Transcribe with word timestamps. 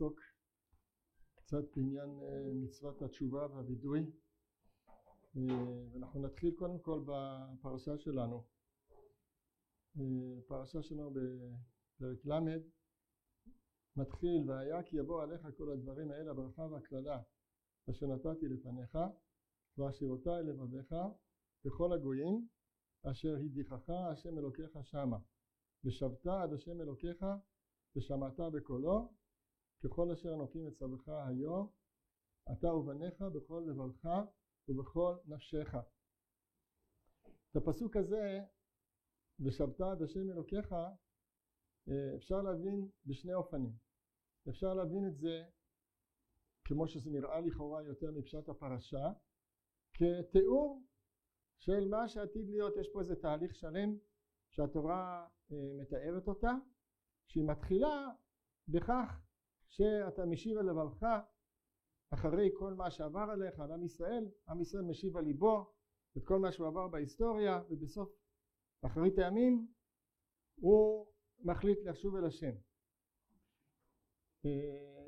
לעסוק 0.00 0.20
קצת 1.34 1.76
בעניין 1.76 2.20
אה, 2.22 2.52
מצוות 2.54 3.02
התשובה 3.02 3.46
והווידוי. 3.46 4.00
אה, 5.36 5.42
ואנחנו 5.92 6.22
נתחיל 6.22 6.54
קודם 6.58 6.78
כל 6.78 7.04
בפרשה 7.06 7.98
שלנו. 7.98 8.44
אה, 9.98 10.40
פרשה 10.46 10.82
שלנו 10.82 11.10
בפרק 11.10 12.26
ל' 12.26 12.58
מתחיל 13.96 14.50
והיה 14.50 14.82
כי 14.82 14.96
יבוא 14.96 15.22
עליך 15.22 15.40
כל 15.56 15.72
הדברים 15.72 16.10
האלה 16.10 16.30
הברכה 16.30 16.62
והקללה 16.62 17.22
אשר 17.90 18.06
נתתי 18.06 18.48
לפניך 18.48 18.98
והשירותי 19.78 20.30
לבביך 20.44 20.94
בכל 21.64 21.92
הגויים 21.92 22.48
אשר 23.02 23.36
הדיחך 23.44 23.90
השם 23.90 24.38
אלוקיך 24.38 24.78
שמה 24.82 25.18
ושבת 25.84 26.26
עד 26.26 26.52
השם 26.52 26.80
אלוקיך 26.80 27.24
ושמעת 27.96 28.40
בקולו 28.40 29.19
ככל 29.84 30.10
אשר 30.10 30.34
נוקעים 30.34 30.68
את 30.68 30.74
צווך 30.74 31.08
היום 31.08 31.70
אתה 32.52 32.74
ובניך 32.74 33.22
בכל 33.22 33.64
לבבך 33.68 34.08
ובכל 34.68 35.16
נפשך. 35.26 35.74
את 37.50 37.56
הפסוק 37.56 37.96
הזה 37.96 38.40
ושבת 39.40 39.80
עד 39.80 40.02
השם 40.02 40.30
אלוקיך 40.30 40.72
אה, 41.88 42.16
אפשר 42.16 42.42
להבין 42.42 42.88
בשני 43.06 43.34
אופנים. 43.34 43.72
אפשר 44.48 44.74
להבין 44.74 45.06
את 45.06 45.16
זה 45.16 45.44
כמו 46.64 46.88
שזה 46.88 47.10
נראה 47.10 47.40
לכאורה 47.40 47.82
יותר 47.82 48.10
מפשט 48.10 48.48
הפרשה 48.48 49.12
כתיאור 49.94 50.82
של 51.58 51.88
מה 51.88 52.08
שעתיד 52.08 52.48
להיות. 52.48 52.74
יש 52.80 52.88
פה 52.92 53.00
איזה 53.00 53.16
תהליך 53.16 53.54
שלם 53.54 53.96
שהתורה 54.50 55.28
אה, 55.52 55.56
מתארת 55.82 56.28
אותה 56.28 56.52
שהיא 57.26 57.44
מתחילה 57.44 58.06
בכך 58.68 59.29
שאתה 59.70 60.26
משיב 60.26 60.58
על 60.58 60.70
לבבך 60.70 61.06
אחרי 62.10 62.50
כל 62.58 62.74
מה 62.74 62.90
שעבר 62.90 63.26
עליך 63.32 63.60
על 63.60 63.72
עם 63.72 63.84
ישראל 63.84 64.28
עם 64.48 64.60
ישראל 64.60 64.82
משיב 64.82 65.16
על 65.16 65.24
ליבו 65.24 65.72
את 66.16 66.22
כל 66.24 66.38
מה 66.38 66.52
שהוא 66.52 66.66
עבר 66.66 66.88
בהיסטוריה 66.88 67.62
ובסוף 67.70 68.08
אחרית 68.82 69.18
הימים 69.18 69.68
הוא 70.60 71.06
מחליט 71.44 71.78
לשוב 71.84 72.16
אל 72.16 72.24
השם. 72.24 72.52
אה, 74.44 75.06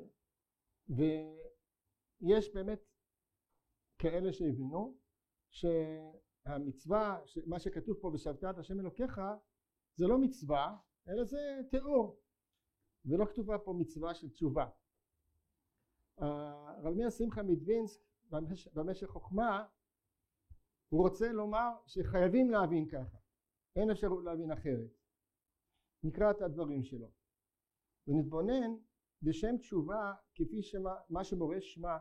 ויש 0.89 2.53
באמת 2.53 2.79
כאלה 3.97 4.33
שהבינו 4.33 4.97
שהמצווה 5.49 7.19
מה 7.45 7.59
שכתוב 7.59 7.97
פה 8.01 8.11
בשבתת 8.13 8.57
השם 8.57 8.79
אלוקיך 8.79 9.21
זה 9.95 10.07
לא 10.07 10.17
מצווה 10.17 10.77
אלא 11.07 11.23
זה 11.23 11.37
תיאור 11.71 12.22
ולא 13.05 13.25
כתובה 13.25 13.57
פה 13.57 13.73
מצווה 13.73 14.13
של 14.13 14.29
תשובה. 14.29 14.69
רב 16.17 16.93
מאיר 16.95 17.09
שמחה 17.09 17.43
מדווינסק 17.43 18.01
במשך 18.73 19.07
חוכמה 19.07 19.65
הוא 20.89 21.01
רוצה 21.01 21.31
לומר 21.31 21.69
שחייבים 21.85 22.51
להבין 22.51 22.89
ככה. 22.89 23.17
אין 23.75 23.91
אפשרות 23.91 24.23
להבין 24.23 24.51
אחרת. 24.51 24.91
נקרא 26.03 26.31
את 26.31 26.41
הדברים 26.41 26.83
שלו. 26.83 27.11
ונתבונן 28.07 28.75
בשם 29.21 29.57
תשובה 29.57 30.13
כפי 30.35 30.61
שמה 30.61 31.23
שמורה 31.23 31.61
שמה. 31.61 31.97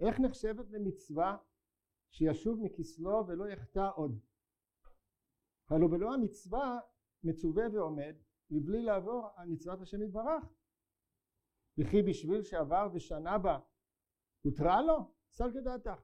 איך 0.00 0.20
נחשבת 0.20 0.70
למצווה 0.70 1.36
שישוב 2.10 2.60
מכסלו 2.62 3.26
ולא 3.26 3.48
יחטא 3.48 3.90
עוד? 3.94 4.18
הלא 5.68 5.88
בלא 5.88 6.14
המצווה 6.14 6.78
מצווה 7.24 7.64
ועומד 7.72 8.14
מבלי 8.52 8.82
לעבור 8.82 9.28
על 9.36 9.48
מצוות 9.48 9.80
השם 9.80 10.02
יתברך. 10.02 10.44
וכי 11.78 12.02
בשביל 12.02 12.42
שעבר 12.42 12.88
ושנה 12.94 13.38
בה 13.38 13.58
הותרה 14.42 14.82
לו? 14.82 15.14
סל 15.30 15.52
כדעתך. 15.52 16.02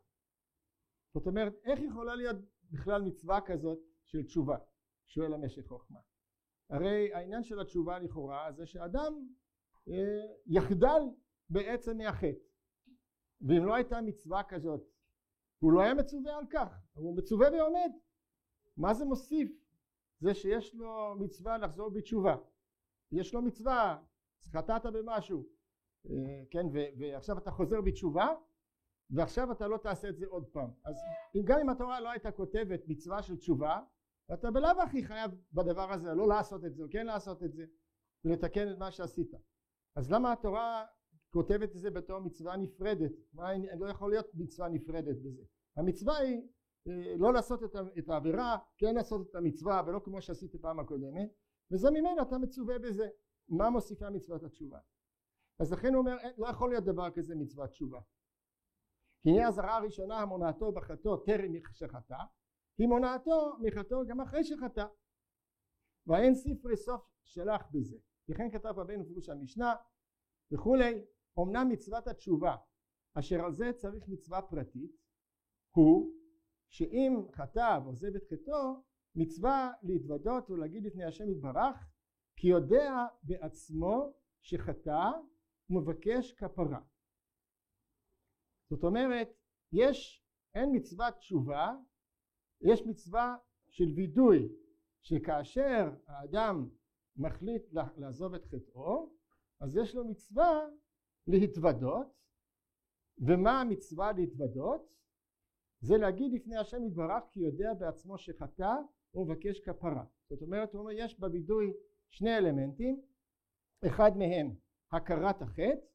זאת 1.15 1.27
אומרת 1.27 1.55
איך 1.65 1.81
יכולה 1.81 2.15
להיות 2.15 2.37
בכלל 2.71 3.03
מצווה 3.03 3.41
כזאת 3.47 3.79
של 4.05 4.23
תשובה? 4.23 4.57
שואל 5.07 5.35
המשך 5.35 5.67
חוכמה. 5.67 5.99
הרי 6.71 7.15
העניין 7.15 7.43
של 7.43 7.61
התשובה 7.61 7.99
לכאורה 7.99 8.53
זה 8.53 8.67
שאדם 8.67 9.29
אה, 9.89 10.35
יחדל 10.47 11.03
בעצם 11.51 11.99
מהחטא. 11.99 12.49
ואם 13.41 13.65
לא 13.67 13.75
הייתה 13.75 14.01
מצווה 14.01 14.43
כזאת 14.49 14.81
הוא 15.59 15.73
לא 15.73 15.81
היה 15.81 15.95
מצווה 15.95 16.37
על 16.37 16.45
כך. 16.51 16.81
הוא 16.95 17.17
מצווה 17.17 17.49
ועומד. 17.53 17.91
מה 18.77 18.95
זה 18.95 19.05
מוסיף 19.05 19.51
זה 20.21 20.35
שיש 20.35 20.75
לו 20.75 21.15
מצווה 21.19 21.59
לחזור 21.59 21.89
בתשובה. 21.89 22.37
יש 23.13 23.35
לו 23.35 23.43
מצווה 23.43 24.03
חטאת 24.53 24.87
במשהו. 24.93 25.47
אה, 26.11 26.45
כן 26.51 26.67
ועכשיו 26.99 27.39
אתה 27.39 27.51
חוזר 27.51 27.81
בתשובה 27.81 28.29
ועכשיו 29.11 29.53
אתה 29.53 29.69
לא 29.69 29.77
תעשה 29.77 30.09
את 30.09 30.17
זה 30.17 30.27
עוד 30.27 30.47
פעם. 30.47 30.71
אז 30.85 30.97
גם 31.45 31.59
אם 31.61 31.69
התורה 31.69 32.01
לא 32.01 32.11
הייתה 32.11 32.33
כותבת 32.33 32.81
מצווה 32.89 33.23
של 33.23 33.37
תשובה 33.37 33.81
אתה 34.35 34.51
בלאו 34.51 34.83
הכי 34.83 35.05
חייב 35.05 35.31
בדבר 35.53 35.93
הזה 35.93 36.15
לא 36.15 36.29
לעשות 36.29 36.65
את 36.65 36.75
זה 36.75 36.83
או 36.83 36.89
כן 36.91 37.07
לעשות 37.07 37.43
את 37.43 37.53
זה 37.53 37.65
ולתקן 38.25 38.73
את 38.73 38.79
מה 38.79 38.91
שעשית. 38.91 39.31
אז 39.97 40.13
למה 40.13 40.33
התורה 40.33 40.87
כותבת 41.31 41.71
את 41.71 41.81
זה 41.81 41.91
בתור 41.91 42.19
מצווה 42.19 42.57
נפרדת? 42.57 43.13
מה 43.33 43.51
לא 43.79 43.91
יכול 43.91 44.11
להיות 44.11 44.27
מצווה 44.35 44.69
נפרדת 44.69 45.17
בזה. 45.17 45.43
המצווה 45.77 46.17
היא 46.17 46.43
לא 47.19 47.33
לעשות 47.33 47.61
את 47.99 48.09
העבירה 48.09 48.59
כן 48.77 48.95
לעשות 48.95 49.31
את 49.31 49.35
המצווה 49.35 49.83
ולא 49.87 50.01
כמו 50.05 50.23
שעשית 50.23 50.57
פעם 50.57 50.81
הקודמת 50.81 51.31
וזה 51.73 51.91
ממנו 51.91 52.23
אתה 52.23 52.39
מצווה 52.39 52.79
בזה. 52.79 53.09
מה 53.49 53.71
מוסיפה 53.71 54.11
מצוות 54.11 54.43
התשובה? 54.43 54.79
אז 55.61 55.73
לכן 55.73 55.95
הוא 55.95 56.01
אומר 56.01 56.17
לא 56.39 56.49
יכול 56.49 56.71
להיות 56.71 56.85
דבר 56.85 57.11
כזה 57.11 57.35
מצוות 57.35 57.71
תשובה. 57.71 58.01
כי 59.23 59.31
הנה 59.31 59.49
הזרה 59.49 59.77
הראשונה 59.77 60.19
המונעתו 60.19 60.73
בחטאו 60.73 61.17
טרם 61.17 61.53
שחטא 61.73 62.17
היא 62.79 62.89
מונעתו 62.89 63.57
מחטאו 63.61 64.07
גם 64.07 64.21
אחרי 64.21 64.45
שחטא. 64.45 64.87
ואין 66.07 66.35
ספרי 66.35 66.77
סוף 66.77 67.11
שלח 67.25 67.63
בזה. 67.73 67.99
לכן 68.29 68.51
כתב 68.51 68.75
רבנו 68.77 69.05
פירוש 69.07 69.29
המשנה 69.29 69.75
וכולי 70.53 71.05
אמנם 71.39 71.69
מצוות 71.69 72.07
התשובה 72.07 72.57
אשר 73.15 73.45
על 73.45 73.55
זה 73.55 73.73
צריך 73.73 74.09
מצווה 74.09 74.43
פרטית 74.43 74.97
הוא 75.77 76.18
שאם 76.69 77.23
חטא 77.33 77.79
ועוזב 77.85 78.17
את 78.17 78.23
חטאו 78.33 78.83
מצווה 79.15 79.73
להתוודות 79.83 80.51
ולהגיד 80.51 80.85
לפני 80.85 81.05
השם 81.05 81.31
יתברך 81.31 81.77
כי 82.37 82.49
יודע 82.49 82.93
בעצמו 83.23 84.13
שחטא 84.41 85.11
ומבקש 85.71 86.33
כפרה 86.33 86.81
זאת 88.71 88.85
אומרת 88.85 89.29
יש 89.73 90.25
אין 90.55 90.77
מצוות 90.77 91.15
תשובה 91.15 91.77
יש 92.61 92.87
מצווה 92.87 93.37
של 93.69 93.93
וידוי 93.97 94.49
שכאשר 95.03 95.91
האדם 96.07 96.69
מחליט 97.17 97.63
לעזוב 97.97 98.35
את 98.35 98.45
חטאו 98.45 99.13
אז 99.61 99.77
יש 99.77 99.95
לו 99.95 100.05
מצווה 100.05 100.61
להתוודות 101.27 102.19
ומה 103.19 103.61
המצווה 103.61 104.13
להתוודות? 104.13 104.98
זה 105.81 105.97
להגיד 105.97 106.33
לפני 106.33 106.57
השם 106.57 106.85
יתברך 106.85 107.25
כי 107.33 107.41
יודע 107.41 107.75
בעצמו 107.75 108.19
שחטא 108.19 108.75
ומבקש 109.15 109.61
כפרה. 109.61 110.05
זאת 110.31 110.43
אומרת 110.43 110.73
הוא 110.73 110.81
אומר 110.81 110.93
יש 110.93 111.21
בווידוי 111.21 111.73
שני 112.11 112.37
אלמנטים. 112.37 113.03
אחד 113.87 114.11
מהם 114.17 114.55
הכרת 114.93 115.43
החטא 115.43 115.87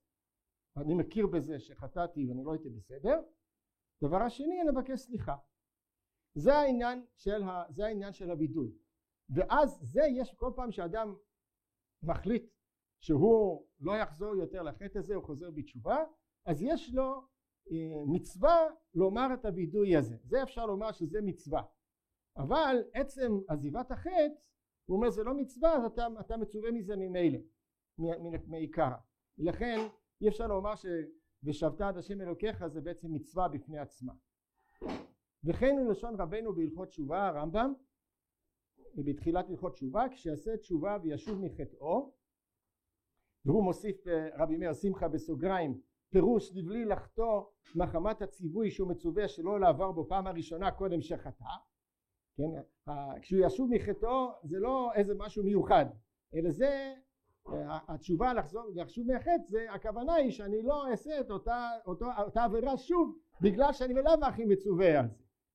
אני 0.78 0.94
מכיר 0.94 1.28
בזה 1.28 1.60
שחטאתי 1.60 2.26
ואני 2.30 2.44
לא 2.44 2.54
הייתי 2.54 2.70
בסדר. 2.70 3.22
דבר 4.04 4.22
השני 4.22 4.62
אני 4.62 4.72
מבקש 4.72 5.00
סליחה. 5.00 5.36
זה 6.36 6.54
העניין 6.54 7.06
של, 7.16 7.44
ה, 7.44 7.64
זה 7.70 7.86
העניין 7.86 8.14
של 8.14 8.32
הווידוי 8.32 8.72
ואז 9.30 9.80
זה 9.82 10.02
יש 10.20 10.34
כל 10.34 10.52
פעם 10.56 10.72
שאדם 10.72 11.16
מחליט 12.04 12.54
שהוא 13.02 13.68
לא 13.80 13.98
יחזור 13.98 14.36
יותר 14.36 14.62
לחטא 14.64 14.98
הזה 14.98 15.16
הוא 15.16 15.24
חוזר 15.24 15.52
בתשובה 15.52 16.04
אז 16.46 16.62
יש 16.62 16.94
לו 16.94 17.28
מצווה 18.08 18.68
לומר 18.94 19.28
את 19.34 19.46
הווידוי 19.46 19.96
הזה. 19.96 20.16
זה 20.24 20.44
אפשר 20.44 20.66
לומר 20.66 20.92
שזה 20.92 21.22
מצווה. 21.22 21.62
אבל 22.38 22.84
עצם 22.94 23.32
עזיבת 23.48 23.92
החטא 23.92 24.34
הוא 24.86 24.98
אומר 24.98 25.10
זה 25.10 25.24
לא 25.24 25.34
מצווה 25.34 25.76
אז 25.76 25.86
אתה, 25.86 26.08
אתה 26.20 26.38
מצווה 26.38 26.72
מזה 26.72 26.96
ממילא 26.96 27.40
מעיקר 28.48 28.92
לכן 29.38 29.80
אי 30.22 30.28
אפשר 30.28 30.48
לומר 30.48 30.76
ש"ושבת 30.76 31.82
עד 31.82 31.98
השם 31.98 32.22
אלוקיך" 32.22 32.68
זה 32.68 32.82
בעצם 32.82 33.14
מצווה 33.14 33.48
בפני 33.48 33.80
עצמה. 33.80 34.14
וכן 35.44 35.76
הוא 35.78 35.92
לשון 35.92 36.22
רבנו 36.22 36.56
בהלכות 36.56 36.88
תשובה 36.88 37.28
הרמב"ם 37.28 37.74
בתחילת 38.96 39.50
הלכות 39.50 39.74
תשובה 39.74 40.06
כשיעשה 40.12 40.58
תשובה 40.58 40.98
וישוב 41.04 41.40
מחטאו 41.40 42.14
והוא 43.46 43.64
מוסיף 43.64 44.08
אה, 44.08 44.30
רבי 44.38 44.58
מאיר 44.58 44.74
שמחה 44.74 45.08
בסוגריים 45.08 45.82
פירוש 46.14 46.52
לבלי 46.56 46.86
לחטוא 46.86 47.44
מחמת 47.76 48.22
הציווי 48.22 48.72
שהוא 48.72 48.90
מצווה 48.90 49.28
שלא 49.28 49.60
לעבור 49.60 49.92
בו 49.92 50.06
פעם 50.10 50.28
הראשונה 50.28 50.72
קודם 50.72 51.02
שחטא 51.02 51.46
כן? 52.38 52.92
כשהוא 53.22 53.46
ישוב 53.46 53.70
מחטאו 53.74 54.32
זה 54.44 54.60
לא 54.60 54.92
איזה 54.94 55.14
משהו 55.18 55.44
מיוחד 55.44 55.86
אלא 56.36 56.50
זה 56.50 56.94
התשובה 57.88 58.34
לחזור 58.34 58.64
לשוב 58.76 59.08
מהחטא 59.08 59.44
זה 59.48 59.72
הכוונה 59.72 60.14
היא 60.14 60.32
שאני 60.32 60.62
לא 60.62 60.88
אעשה 60.88 61.20
את 61.20 61.32
אותה, 61.32 61.70
אותו, 61.86 62.06
אותה 62.26 62.44
עבירה 62.44 62.78
שוב 62.78 63.18
בגלל 63.42 63.74
שאני 63.74 63.94
בלאו 63.94 64.26
הכי 64.28 64.46
מצווה 64.46 65.00
על 65.00 65.06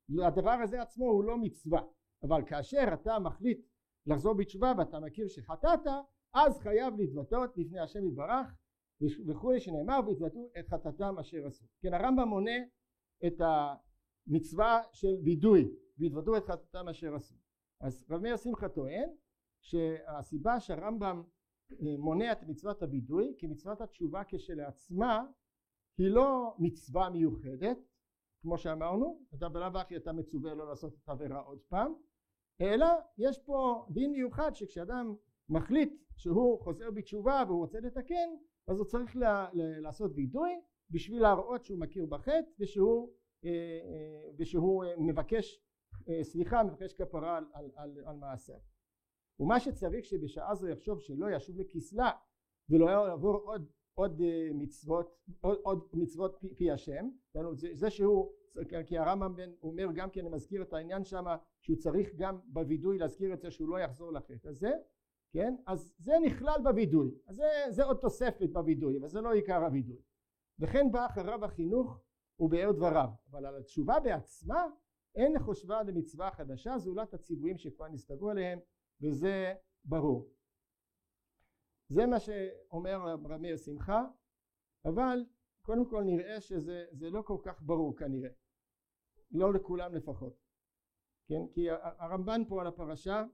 זה. 0.08 0.26
הדבר 0.26 0.50
הזה 0.50 0.82
עצמו 0.82 1.04
הוא 1.04 1.25
לא 1.25 1.37
מצווה 1.38 1.81
אבל 2.22 2.43
כאשר 2.46 2.84
אתה 2.93 3.19
מחליט 3.19 3.66
לחזור 4.06 4.34
בתשובה 4.34 4.72
ואתה 4.78 5.00
מכיר 5.00 5.28
שחטאת 5.28 5.87
אז 6.34 6.58
חייב 6.58 6.94
להתוודות 6.99 7.56
לפני 7.56 7.81
השם 7.81 8.08
יתברך 8.08 8.54
וכולי 9.27 9.61
שנאמר 9.61 10.00
והתוודו 10.06 10.50
את 10.59 10.69
חטאתם 10.69 11.19
אשר 11.19 11.47
עשו. 11.47 11.65
כן 11.81 11.95
הרמב"ם 11.95 12.29
מונה 12.29 12.56
את 13.27 13.41
המצווה 13.41 14.83
של 14.93 15.15
וידוי 15.25 15.75
והתוודו 15.99 16.37
את 16.37 16.45
חטאתם 16.45 16.89
אשר 16.89 17.15
עשו. 17.15 17.35
אז 17.81 18.06
רב 18.11 18.21
מאיר 18.21 18.37
שמחה 18.37 18.69
טוען 18.69 19.11
שהסיבה 19.61 20.61
שהרמב"ם 20.61 21.23
אה, 21.73 21.97
מונע 21.99 22.33
את 22.33 22.43
מצוות 22.43 22.83
הווידוי 22.83 23.35
כי 23.39 23.47
מצוות 23.47 23.81
התשובה 23.81 24.23
כשלעצמה 24.29 25.25
היא 25.99 26.11
לא 26.11 26.55
מצווה 26.59 27.11
מיוחדת 27.11 27.79
כמו 28.43 28.59
שאמרנו 28.59 29.27
אתה 29.35 29.49
בלאו 29.49 29.79
הכי 29.79 29.97
אתה 29.97 30.12
מצווה 30.12 30.55
לא 30.55 30.69
לעשות 30.69 30.95
את 30.95 31.09
העבירה 31.09 31.41
עוד 31.41 31.59
פעם 31.69 31.95
אלא 32.61 32.87
יש 33.19 33.39
פה 33.39 33.87
דין 33.91 34.11
מיוחד 34.11 34.50
שכשאדם 34.55 35.15
מחליט 35.49 35.93
שהוא 36.17 36.61
חוזר 36.61 36.91
בתשובה 36.91 37.43
והוא 37.47 37.59
רוצה 37.59 37.81
לתקן 37.81 38.29
אז 38.69 38.79
הוא 38.79 38.85
צריך 38.85 39.17
לעשות 39.82 40.11
וידוי 40.15 40.50
בשביל 40.91 41.23
להראות 41.23 41.65
שהוא 41.65 41.79
מכיר 41.79 42.06
בחטא 42.06 42.41
ושהוא, 42.61 43.09
אה, 43.44 43.50
אה, 43.50 44.31
ושהוא 44.38 44.85
מבקש 44.99 45.61
סליחה 46.23 46.62
מבקש 46.62 46.94
כפרה 46.94 47.37
על, 47.37 47.44
על, 47.53 47.70
על, 47.76 47.99
על 48.06 48.17
מעשיו 48.17 48.59
ומה 49.41 49.61
שצריך 49.61 50.05
שבשעה 50.05 50.55
זו 50.55 50.69
יחשוב 50.69 51.00
שלא 51.00 51.31
ישוב 51.31 51.61
לכסלה 51.61 52.11
ולא 52.70 52.91
יעבור 52.91 53.35
עוד, 53.35 53.69
עוד 53.94 54.23
מצוות 54.55 55.19
עוד, 55.41 55.59
עוד 55.62 55.88
מצוות 55.93 56.37
פי, 56.41 56.55
פי 56.55 56.71
השם 56.71 57.09
זה, 57.53 57.69
זה 57.73 57.91
שהוא 57.91 58.32
כי 58.87 58.99
הרמב"ם 58.99 59.35
אומר 59.62 59.87
גם 59.94 60.11
כן 60.11 60.26
מזכיר 60.26 60.62
את 60.62 60.73
העניין 60.73 61.05
שם 61.05 61.25
שהוא 61.61 61.76
צריך 61.76 62.14
גם 62.17 62.38
בווידוי 62.44 62.99
להזכיר 62.99 63.35
את 63.35 63.41
זה 63.41 63.50
שהוא 63.50 63.69
לא 63.69 63.79
יחזור 63.79 64.12
לחטא. 64.12 64.49
הזה 64.49 64.71
כן? 65.32 65.54
אז 65.66 65.94
זה 65.98 66.12
נכלל 66.26 66.60
בווידוי. 66.62 67.10
אז 67.26 67.36
זה, 67.36 67.46
זה 67.70 67.84
עוד 67.84 67.96
תוספת 68.00 68.50
בווידוי 68.52 68.98
אבל 68.98 69.08
זה 69.08 69.20
לא 69.20 69.32
עיקר 69.32 69.64
הווידוי. 69.64 70.02
וכן 70.58 70.92
בא 70.92 71.06
אחריו 71.06 71.44
החינוך 71.44 72.00
ובאר 72.40 72.72
דבריו. 72.72 73.08
אבל 73.30 73.46
על 73.46 73.56
התשובה 73.56 74.00
בעצמה 74.00 74.66
אין 75.14 75.38
חושבה 75.38 75.82
למצווה 75.82 76.30
חדשה 76.30 76.78
זולת 76.78 77.14
הציוויים 77.14 77.58
שכבר 77.58 77.88
נסתברו 77.88 78.30
עליהם 78.30 78.58
וזה 79.00 79.54
ברור. 79.84 80.30
זה 81.88 82.06
מה 82.06 82.20
שאומר 82.20 83.00
רב 83.00 83.36
מאיר 83.36 83.56
שמחה 83.56 84.04
אבל 84.84 85.25
קודם 85.62 85.90
כל 85.90 86.02
נראה 86.02 86.40
שזה 86.40 87.10
לא 87.10 87.22
כל 87.22 87.38
כך 87.42 87.62
ברור 87.62 87.96
כנראה. 87.96 88.30
לא 89.30 89.52
לכולם 89.52 89.94
לפחות. 89.94 90.38
כן? 91.28 91.48
כי 91.52 91.70
הרמב"ן 91.70 92.42
פה 92.48 92.60
על 92.60 92.66
הפרשה 92.66 93.25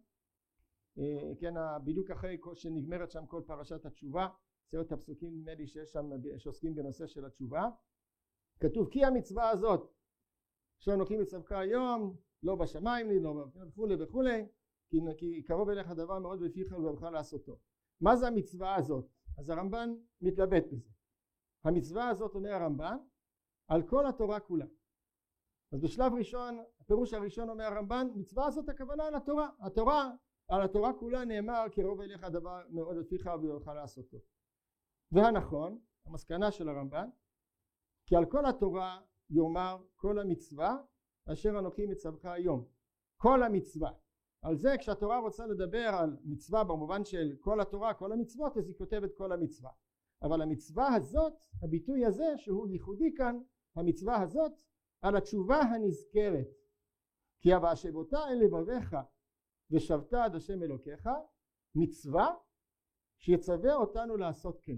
כן 1.38 1.54
בדיוק 1.84 2.10
אחרי 2.10 2.38
שנגמרת 2.54 3.10
שם 3.10 3.26
כל 3.26 3.42
פרשת 3.46 3.86
התשובה 3.86 4.28
סרט 4.70 4.92
הפסוקים 4.92 5.34
נדמה 5.34 5.54
לי 5.54 5.66
שיש 5.66 5.92
שם 5.92 6.10
שעוסקים 6.38 6.74
בנושא 6.74 7.06
של 7.06 7.24
התשובה. 7.24 7.68
כתוב 8.60 8.88
כי 8.90 9.04
המצווה 9.04 9.50
הזאת 9.50 9.92
שאנוכי 10.78 11.16
מצווך 11.16 11.52
היום 11.52 12.16
לא 12.42 12.56
בשמיים 12.56 13.08
לי 13.08 13.20
לא 13.20 13.46
וכולי 13.68 13.94
וכולי 14.02 14.46
כי, 14.90 14.98
כי 15.18 15.42
קרוב 15.42 15.68
אליך 15.68 15.90
דבר 15.90 16.18
מאוד 16.18 16.40
בפיך 16.40 16.72
ובבך 16.72 17.02
לעשותו 17.02 17.58
מה 18.00 18.16
זה 18.16 18.26
המצווה 18.26 18.74
הזאת? 18.74 19.06
אז 19.38 19.50
הרמב"ן 19.50 19.94
מתלבט 20.20 20.64
בזה. 20.72 20.90
המצווה 21.64 22.08
הזאת 22.08 22.34
אומר 22.34 22.52
הרמב"ן 22.52 22.96
על 23.68 23.82
כל 23.82 24.06
התורה 24.06 24.40
כולה. 24.40 24.66
אז 25.72 25.80
בשלב 25.80 26.12
ראשון 26.14 26.58
הפירוש 26.80 27.14
הראשון 27.14 27.48
אומר 27.48 27.64
הרמב"ן 27.64 28.06
מצווה 28.14 28.46
הזאת 28.46 28.68
הכוונה 28.68 29.06
על 29.06 29.14
התורה 29.14 29.48
התורה 29.60 30.12
על 30.48 30.62
התורה 30.62 30.92
כולה 30.92 31.24
נאמר 31.24 31.68
קרוב 31.72 32.00
אליך 32.00 32.24
דבר 32.24 32.62
מאוד 32.70 32.96
בפיך 32.96 33.30
ובבך 33.34 33.66
לעשותו. 33.66 34.18
והנכון 35.12 35.78
המסקנה 36.06 36.50
של 36.50 36.68
הרמב"ן 36.68 37.08
כי 38.06 38.16
על 38.16 38.24
כל 38.26 38.46
התורה 38.46 39.00
יאמר 39.30 39.84
כל 39.96 40.18
המצווה 40.18 40.76
אשר 41.32 41.58
אנוכי 41.58 41.86
מצווך 41.86 42.24
היום. 42.24 42.64
כל 43.16 43.42
המצווה. 43.42 43.90
על 44.42 44.56
זה 44.56 44.74
כשהתורה 44.78 45.18
רוצה 45.18 45.46
לדבר 45.46 45.88
על 46.00 46.16
מצווה 46.24 46.64
במובן 46.64 47.04
של 47.04 47.36
כל 47.40 47.60
התורה 47.60 47.94
כל 47.94 48.12
המצוות 48.12 48.56
אז 48.56 48.68
היא 48.68 48.76
כותבת 48.78 49.14
כל 49.16 49.32
המצווה. 49.32 49.70
אבל 50.22 50.42
המצווה 50.42 50.94
הזאת 50.94 51.32
הביטוי 51.62 52.04
הזה 52.04 52.34
שהוא 52.36 52.68
ייחודי 52.68 53.14
כאן 53.16 53.38
המצווה 53.76 54.22
הזאת 54.22 54.52
על 55.02 55.16
התשובה 55.16 55.60
הנזכרת 55.60 56.48
כי 57.40 57.54
והשבותה 57.54 58.18
אל 58.28 58.44
לבביך 58.44 58.96
ושבת 59.74 60.12
עד 60.14 60.34
השם 60.34 60.62
אלוקיך 60.62 61.08
מצווה 61.74 62.34
שיצווה 63.18 63.74
אותנו 63.74 64.16
לעשות 64.16 64.60
כן 64.62 64.76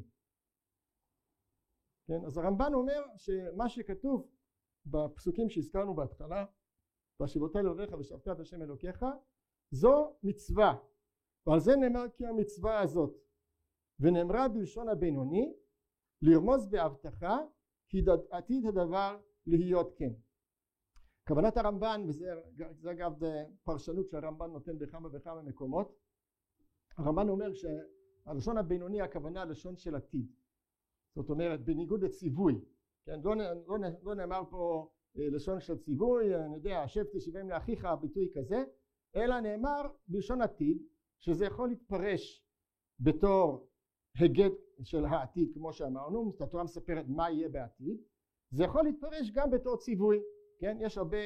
כן 2.06 2.25
אז 2.26 2.38
הרמב"ן 2.38 2.75
אומר 2.75 3.02
שמה 3.16 3.69
שכתוב 3.69 4.31
בפסוקים 4.87 5.48
שהזכרנו 5.48 5.94
בהתחלה 5.94 6.44
והשבותה 7.20 7.62
לבביך 7.62 7.93
ושבת 7.98 8.28
עד 8.28 8.40
השם 8.40 8.62
אלוקיך 8.62 9.04
זו 9.70 10.16
מצווה. 10.22 10.75
ועל 11.46 11.60
זה 11.60 11.76
נאמר 11.76 12.08
כי 12.14 12.26
המצווה 12.26 12.81
הזאת 12.81 13.16
ונאמרה 14.00 14.49
בלשון 14.49 14.88
הבינוני 14.88 15.54
לרמוז 16.22 16.66
בהבטחה 16.70 17.38
כי 17.88 18.04
עתיד 18.31 18.66
הדבר 18.66 19.20
להיות 19.46 19.94
כן 19.99 20.12
כוונת 21.28 21.56
הרמב"ן 21.56 22.02
וזה 22.06 22.90
אגב 22.90 23.12
פרשנות 23.64 24.08
שהרמב"ן 24.08 24.50
נותן 24.50 24.78
בכמה 24.78 25.08
וכמה 25.12 25.43
מקומות. 25.43 25.99
הרמב"ן 26.96 27.28
אומר 27.28 27.52
שהלשון 27.55 28.58
הבינוני 28.58 29.00
הכוונה 29.00 29.44
לשון 29.44 29.76
של 29.76 29.94
עתיד. 29.94 30.26
זאת 31.14 31.31
אומרת 31.31 31.64
בניגוד 31.64 32.05
לציווי 32.05 32.61
כן? 33.06 33.20
לא, 33.25 33.37
לא, 33.67 33.76
לא 34.02 34.14
נאמר 34.14 34.42
פה 34.50 34.90
אה, 35.18 35.28
לשון 35.30 35.61
של 35.61 35.78
ציווי 35.78 36.37
אני 36.37 36.54
יודע 36.54 36.83
השב 36.83 37.04
תשבעים 37.12 37.49
לאחיך 37.49 37.88
ביטוי 38.00 38.30
כזה 38.35 38.64
אלא 39.16 39.40
נאמר 39.40 39.83
בלשון 40.09 40.42
עתיד 40.42 40.83
שזה 41.18 41.45
יכול 41.45 41.68
להתפרש 41.68 42.47
בתור 43.00 43.68
היגד 44.18 44.50
של 44.83 45.04
העתיד 45.04 45.50
כמו 45.54 45.73
שאמרנו 45.73 46.33
התורה 46.40 46.64
מספרת 46.64 47.04
מה 47.09 47.30
יהיה 47.30 47.49
בעתיד. 47.49 47.97
זה 48.50 48.64
יכול 48.64 48.85
להתפרש 48.85 49.30
גם 49.30 49.50
בתור 49.50 49.76
ציווי 49.76 50.21
כן? 50.58 50.76
יש 50.80 50.98
הרבה 50.98 51.18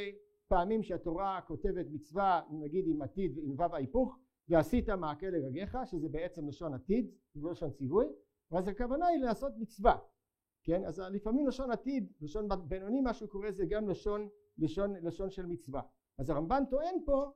פעמים 0.48 0.82
שהתורה 0.82 1.40
כותבת 1.46 1.86
מצווה 1.90 2.42
נגיד 2.50 2.84
עם 2.88 3.02
עתיד 3.02 3.38
עם 3.42 3.54
וו 3.54 3.74
ההיפוך 3.74 4.18
ועשית 4.48 4.90
מעקה 4.90 5.30
לרגליך 5.30 5.78
שזה 5.84 6.08
בעצם 6.08 6.48
לשון 6.48 6.74
עתיד 6.74 7.10
לא 7.36 7.50
לשון 7.50 7.70
ציווי 7.70 8.06
ואז 8.50 8.68
הכוונה 8.68 9.06
היא 9.06 9.18
לעשות 9.18 9.52
מצווה 9.56 9.98
כן? 10.64 10.84
אז 10.84 10.98
לפעמים 10.98 11.46
לשון 11.46 11.70
עתיד 11.70 12.12
לשון 12.20 12.48
בינוני 12.68 13.00
מה 13.00 13.14
שהוא 13.14 13.28
קורא 13.28 13.50
זה 13.50 13.64
גם 13.66 13.88
לשון 13.88 14.28
לשון 14.58 14.94
לשון 15.02 15.30
של 15.30 15.46
מצווה. 15.46 15.82
אז 16.18 16.30
הרמב"ן 16.30 16.62
טוען 16.70 16.94
פה 17.04 17.30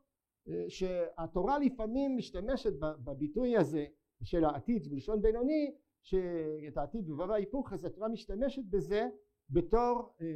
שהתורה 0.68 1.58
לפעמים 1.58 2.16
משתמשת 2.16 2.72
בביטוי 2.78 3.56
הזה 3.56 3.86
של 4.22 4.44
העתיד 4.44 4.90
בלשון 4.90 5.22
בינוני 5.22 5.74
שאת 6.02 6.76
העתיד 6.76 7.06
בבב 7.06 7.30
ההיפוך 7.30 7.72
אז 7.72 7.84
התורה 7.84 8.08
משתמשת 8.08 8.62
בזה 8.70 9.08
בתור 9.54 10.14
אה, 10.20 10.26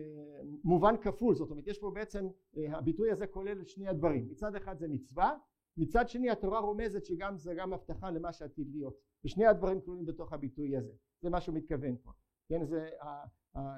מובן 0.65 0.97
כפול 0.97 1.35
זאת 1.35 1.51
אומרת 1.51 1.67
יש 1.67 1.79
פה 1.79 1.91
בעצם 1.91 2.29
אה, 2.57 2.79
הביטוי 2.79 3.11
הזה 3.11 3.27
כולל 3.27 3.65
שני 3.65 3.89
הדברים. 3.89 4.29
מצד 4.31 4.55
אחד 4.55 4.79
זה 4.79 4.89
מצווה 4.89 5.37
מצד 5.77 6.09
שני 6.09 6.31
התורה 6.31 6.61
רומזת 6.61 7.05
שגם 7.05 7.37
זה 7.37 7.55
גם 7.55 7.73
הבטחה 7.73 8.11
למה 8.11 8.33
שעתיד 8.33 8.69
להיות 8.71 8.99
ושני 9.25 9.47
הדברים 9.47 9.81
כלולים 9.81 10.07
בתוך 10.07 10.33
הביטוי 10.33 10.77
הזה. 10.77 10.93
זה 11.23 11.31
מה 11.31 11.41
שהוא 11.41 11.55
מתכוון 11.55 11.97
פה. 12.03 12.11
כן 12.49 12.65
זה 12.65 12.91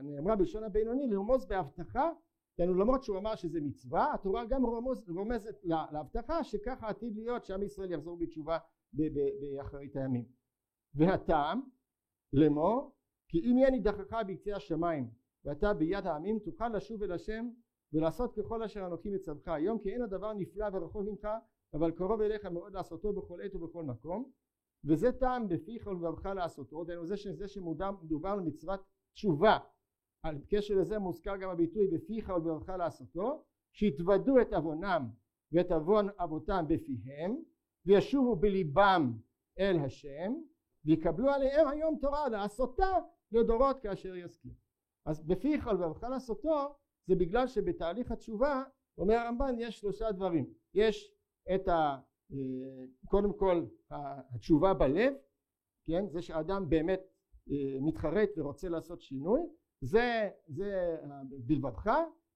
נאמרה 0.03 0.37
בלשון 0.37 0.65
הבינוני 0.65 1.07
לרמוז 1.07 1.47
בהבטחה 1.47 2.11
כן, 2.57 2.69
למרות 2.69 3.03
שהוא 3.03 3.19
אמר 3.19 3.35
שזה 3.35 3.61
מצווה 3.61 4.15
התורה 4.15 4.45
גם 4.45 4.67
רומז, 4.67 5.09
רומזת 5.09 5.65
להבטחה 5.65 6.45
שככה 6.45 6.89
עתיד 6.89 7.17
להיות 7.17 7.45
שעם 7.45 7.63
ישראל 7.63 7.93
יחזור 7.93 8.17
בתשובה 8.19 8.59
באחרית 8.93 9.97
הימים. 9.97 10.25
והטעם 10.95 11.61
לאמור 12.33 12.93
כי 13.29 13.51
אם 13.51 13.59
יהיה 13.59 13.71
נידחך 13.71 14.17
בקצה 14.27 14.57
השמיים 14.57 15.11
ואתה 15.45 15.75
ביד 15.75 16.07
העמים 16.07 16.39
תוכל 16.39 16.69
לשוב 16.69 17.03
אל 17.03 17.13
השם 17.13 17.49
ולעשות 17.93 18.35
ככל 18.35 18.63
אשר 18.63 18.87
אנוכי 18.87 19.11
מצווך 19.11 19.49
היום 19.49 19.79
כי 19.79 19.93
אין 19.93 20.03
הדבר 20.03 20.33
נפלא 20.33 20.67
ורחוק 20.73 21.03
ממך 21.07 21.29
אבל 21.75 21.91
קרוב 21.91 22.21
אליך 22.21 22.47
מאוד 22.47 22.73
לעשותו 22.73 23.13
בכל 23.13 23.41
עת 23.43 23.55
ובכל 23.55 23.85
מקום. 23.85 24.31
וזה 24.85 25.13
טעם 25.13 25.49
בפיך 25.49 25.87
ולבבך 25.87 26.27
לעשותו. 26.27 26.85
דהיינו 26.85 27.07
זה, 27.07 27.15
זה 27.33 27.49
שמדובר 27.49 28.29
על 28.29 28.41
מצוות 28.41 28.81
תשובה. 29.15 29.59
על 30.23 30.39
קשר 30.49 30.75
לזה 30.75 30.99
מוזכר 30.99 31.37
גם 31.37 31.51
הביטוי 31.51 31.89
בפיך 31.89 32.29
ולבבך 32.29 32.69
לעשותו 32.69 33.45
שהתוודו 33.73 34.41
את 34.41 34.53
עוונם 34.53 35.09
ואת 35.53 35.73
עוון 35.73 36.09
אבותם 36.19 36.65
בפיהם 36.69 37.37
וישובו 37.87 38.37
בליבם 38.37 39.13
אל 39.59 39.79
השם 39.79 40.35
ויקבלו 40.85 41.31
עליהם 41.31 41.69
היום 41.69 41.99
תורה 42.01 42.29
לעשותה 42.29 42.99
לדורות 43.33 43.81
כאשר 43.81 44.17
יזכיר 44.17 44.53
אז 45.07 45.27
בפיך 45.27 45.67
ולבבך 45.67 46.03
לעשותו 46.03 46.75
זה 47.07 47.15
בגלל 47.15 47.47
שבתהליך 47.47 48.13
התשובה 48.13 48.63
אומר 48.99 49.15
הרמב"ן 49.15 49.55
יש 49.59 49.81
שלושה 49.81 50.13
דברים. 50.13 50.55
יש 50.75 51.13
את 51.55 51.69
ה... 51.69 51.99
אה, 52.33 52.85
קודם 53.09 53.33
כל 53.33 53.67
התשובה 53.91 54.75
בלב 54.75 55.15
כן? 55.87 56.09
זה 56.09 56.23
שאדם 56.23 56.69
באמת 56.69 57.01
אה, 57.51 57.81
מתחרט 57.81 58.29
ורוצה 58.37 58.69
לעשות 58.69 59.01
שינוי 59.01 59.41
זה, 59.81 60.29
זה 60.49 60.97
בלבדך 61.47 61.91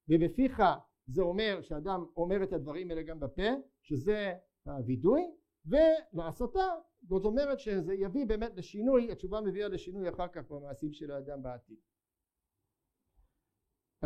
ובפיך 0.09 0.63
זה 1.07 1.23
אומר 1.23 1.63
שאדם 1.63 2.05
אומר 2.17 2.43
את 2.43 2.53
הדברים 2.53 2.91
האלה 2.91 3.03
גם 3.03 3.21
בפה 3.21 3.49
שזה 3.83 4.35
הווידוי 4.67 5.23
ולעשותה 5.67 6.75
זאת 7.03 7.25
אומרת 7.25 7.61
שזה 7.61 7.95
יביא 7.95 8.27
באמת 8.27 8.57
לשינוי 8.57 9.13
התשובה 9.13 9.41
מביאה 9.41 9.69
לשינוי 9.69 10.09
אחר 10.09 10.29
כך 10.29 10.51
במעשים 10.51 10.93
של 10.93 11.11
האדם 11.11 11.43
בעתיד 11.43 11.79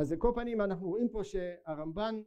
אז 0.01 0.13
לכל 0.13 0.33
פנים 0.35 0.61
אנחנו 0.61 0.89
רואים 0.89 1.09
פה 1.09 1.25
שהרמב"ן 1.25 2.23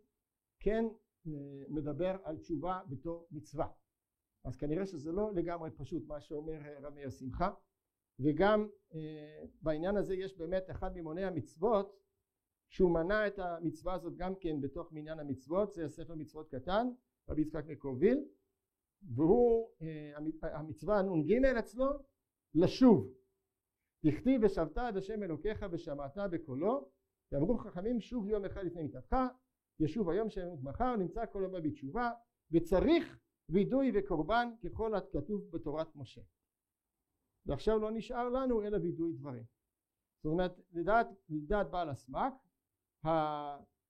כן 0.59 0.85
אה, 1.27 1.31
מדבר 1.69 2.17
על 2.23 2.37
תשובה 2.37 2.81
בתור 2.89 3.27
מצווה. 3.31 3.67
אז 4.43 4.57
כנראה 4.57 4.85
שזה 4.85 5.11
לא 5.11 5.33
לגמרי 5.33 5.71
פשוט 5.71 6.07
מה 6.07 6.21
שאומר 6.21 6.65
אה, 6.65 6.79
רמי 6.79 7.05
השמחה 7.05 7.53
וגם 8.19 8.67
אה, 8.93 9.43
בעניין 9.61 9.97
הזה 9.97 10.15
יש 10.15 10.37
באמת 10.37 10.63
אחד 10.71 10.97
ממוני 10.97 11.23
המצוות 11.23 11.99
שהוא 12.69 12.91
מנה 12.91 13.27
את 13.27 13.39
המצווה 13.39 13.93
הזאת 13.93 14.15
גם 14.15 14.35
כן 14.35 14.61
בתוך 14.61 14.91
מניין 14.91 15.19
המצוות 15.19 15.73
זה 15.73 15.89
ספר 15.89 16.15
מצוות 16.15 16.49
קטן 16.49 16.87
רבי 17.29 17.41
יצחק 17.41 17.65
מקרוביל 17.67 18.25
והוא 19.15 19.69
המצווה 20.41 21.01
נ"ג 21.01 21.45
אצלו 21.45 21.85
לשוב. 22.53 23.13
תכתיב 24.05 24.41
ושבת 24.43 24.77
עד 24.77 24.97
השם 24.97 25.23
אלוקיך 25.23 25.65
ושמעת 25.71 26.17
בקולו 26.31 26.91
ואמרו 27.31 27.57
חכמים 27.57 28.01
שוב 28.01 28.27
יום 28.27 28.45
אחד 28.45 28.63
לפני 28.63 28.83
מיתתך 28.83 29.15
ישוב 29.79 30.09
היום 30.09 30.27
ימות 30.43 30.63
מחר 30.63 30.95
נמצא 30.95 31.25
כל 31.25 31.39
יום 31.43 31.63
בתשובה 31.63 32.11
וצריך 32.51 33.19
וידוי 33.49 33.91
וקורבן 33.95 34.53
ככל 34.63 34.95
הכתוב 34.95 35.51
בתורת 35.51 35.95
משה. 35.95 36.21
ועכשיו 37.45 37.79
לא 37.79 37.91
נשאר 37.91 38.29
לנו 38.29 38.61
אלא 38.61 38.77
וידוי 38.77 39.13
דברים. 39.13 39.43
זאת 40.23 40.31
אומרת 40.31 40.59
לדעת, 40.71 41.07
לדעת 41.29 41.71
בעל 41.71 41.89
הסמ"ק 41.89 42.33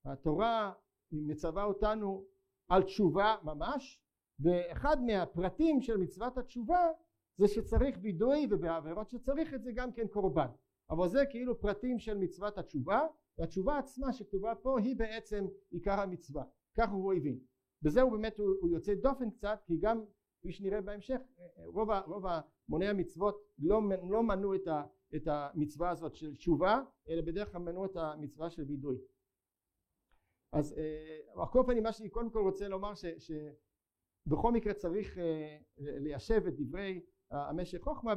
התורה 0.06 0.74
מצווה 1.12 1.64
אותנו 1.64 2.26
על 2.70 2.84
תשובה 2.84 3.36
ממש 3.44 4.02
ואחד 4.40 4.98
מהפרטים 5.02 5.82
של 5.82 5.98
מצוות 5.98 6.38
התשובה 6.38 6.88
זה 7.38 7.48
שצריך 7.48 7.98
וידוי 8.02 8.48
ובעבירות 8.52 9.10
שצריך 9.10 9.54
את 9.54 9.64
זה 9.64 9.72
גם 9.72 9.94
כן 9.94 10.08
קורבן. 10.08 10.48
אבל 10.90 11.08
זה 11.08 11.26
כאילו 11.30 11.60
פרטים 11.60 12.00
של 12.00 12.18
מצוות 12.18 12.58
התשובה 12.58 13.08
והתשובה 13.38 13.78
עצמה 13.78 14.14
שכתובה 14.14 14.56
פה 14.56 14.80
היא 14.80 14.96
בעצם 14.96 15.46
עיקר 15.72 16.00
המצווה. 16.00 16.44
ככה 16.78 16.92
הוא 16.92 17.14
הבין. 17.14 17.40
בזה 17.82 18.02
הוא 18.02 18.12
באמת 18.12 18.40
הוא, 18.40 18.56
הוא 18.62 18.70
יוצא 18.70 18.94
דופן 18.94 19.30
קצת 19.30 19.60
כי 19.66 19.78
גם 19.78 20.04
כפי 20.40 20.52
שנראה 20.52 20.82
בהמשך 20.82 21.20
רוב, 21.66 21.90
רוב 22.06 22.26
המוני 22.26 22.88
המצוות 22.88 23.42
לא, 23.60 23.82
לא 24.10 24.24
מנו 24.24 24.56
את, 24.56 24.68
ה, 24.68 24.84
את 25.16 25.28
המצווה 25.28 25.90
הזאת 25.90 26.16
של 26.16 26.36
תשובה 26.36 26.82
אלא 27.10 27.22
בדרך 27.22 27.52
כלל 27.52 27.62
מנו 27.62 27.86
את 27.86 27.96
המצווה 27.96 28.50
של 28.50 28.64
וידוי. 28.64 28.98
אז 30.54 30.76
על 31.36 31.46
כל 31.52 31.64
פנים 31.66 31.84
מה 31.84 31.92
שאני 31.92 32.10
קודם 32.10 32.30
כל 32.30 32.40
רוצה 32.40 32.68
לומר 32.68 32.94
ש, 32.96 33.06
שבכל 33.06 34.52
מקרה 34.52 34.74
צריך 34.74 35.18
אה, 35.18 35.58
ליישב 35.78 36.42
את 36.48 36.54
דברי 36.56 37.02
המשך 37.32 37.82
חוכמה 37.82 38.14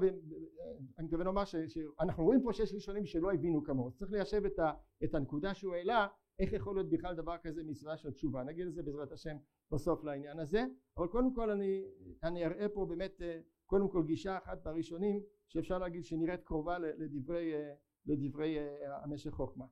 אני 0.98 1.06
מתכוון 1.06 1.26
לומר 1.26 1.44
שאנחנו 1.44 2.24
רואים 2.24 2.42
פה 2.42 2.52
שיש 2.52 2.74
ראשונים 2.74 3.06
שלא 3.06 3.32
הבינו 3.32 3.64
כמוהו. 3.64 3.90
צריך 3.90 4.12
ליישב 4.12 4.44
את, 4.44 4.58
ה, 4.58 4.72
את 5.04 5.14
הנקודה 5.14 5.54
שהוא 5.54 5.74
העלה 5.74 6.06
איך 6.38 6.52
יכול 6.52 6.76
להיות 6.76 6.90
בכלל 6.90 7.14
דבר 7.14 7.38
כזה 7.38 7.62
מצווה 7.64 7.96
של 7.96 8.10
תשובה. 8.10 8.42
נגיד 8.42 8.66
את 8.66 8.74
זה 8.74 8.82
בעזרת 8.82 9.12
השם 9.12 9.36
בסוף 9.70 10.04
לעניין 10.04 10.38
הזה. 10.38 10.64
אבל 10.96 11.06
קודם 11.06 11.34
כל 11.34 11.50
אני, 11.50 11.84
אני 12.22 12.44
אראה 12.44 12.68
פה 12.68 12.86
באמת 12.86 13.22
אה, 13.22 13.40
קודם 13.66 13.88
כל 13.88 14.02
גישה 14.02 14.38
אחת 14.38 14.62
בראשונים 14.62 15.22
שאפשר 15.48 15.78
להגיד 15.78 16.04
שנראית 16.04 16.42
קרובה 16.42 16.78
לדברי, 16.78 17.54
אה, 17.54 17.74
לדברי 18.06 18.58
אה, 18.58 19.04
המשך 19.04 19.30
חוכמה. 19.30 19.66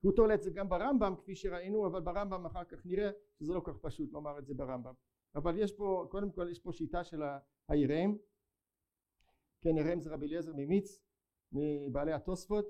הוא 0.00 0.12
תולה 0.16 0.34
את 0.34 0.42
זה 0.42 0.50
גם 0.50 0.68
ברמב"ם 0.68 1.14
כפי 1.16 1.34
שראינו 1.34 1.86
אבל 1.86 2.00
ברמב"ם 2.00 2.46
אחר 2.46 2.64
כך 2.64 2.86
נראה 2.86 3.10
שזה 3.38 3.54
לא 3.54 3.60
כך 3.64 3.76
פשוט 3.76 4.12
לומר 4.12 4.38
את 4.38 4.46
זה 4.46 4.54
ברמב"ם. 4.54 4.92
אבל 5.34 5.58
יש 5.58 5.72
פה 5.72 6.06
קודם 6.10 6.32
כל 6.32 6.48
יש 6.50 6.58
פה 6.58 6.72
שיטה 6.72 7.04
של 7.04 7.22
היראים. 7.68 8.18
כן 9.60 9.76
יראם 9.76 10.00
זה 10.00 10.10
רבי 10.10 10.26
אליעזר 10.26 10.52
ממיץ 10.56 11.02
מבעלי 11.52 12.12
התוספות 12.12 12.66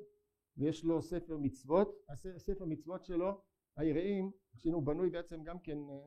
ויש 0.56 0.84
לו 0.84 1.02
ספר 1.02 1.36
מצוות. 1.36 1.88
הספר 2.08 2.64
מצוות 2.64 3.04
שלו 3.04 3.40
היראים 3.76 4.30
שהוא 4.54 4.82
בנוי 4.82 5.10
בעצם 5.10 5.42
גם 5.42 5.58
כן 5.58 5.78
אה, 5.90 6.06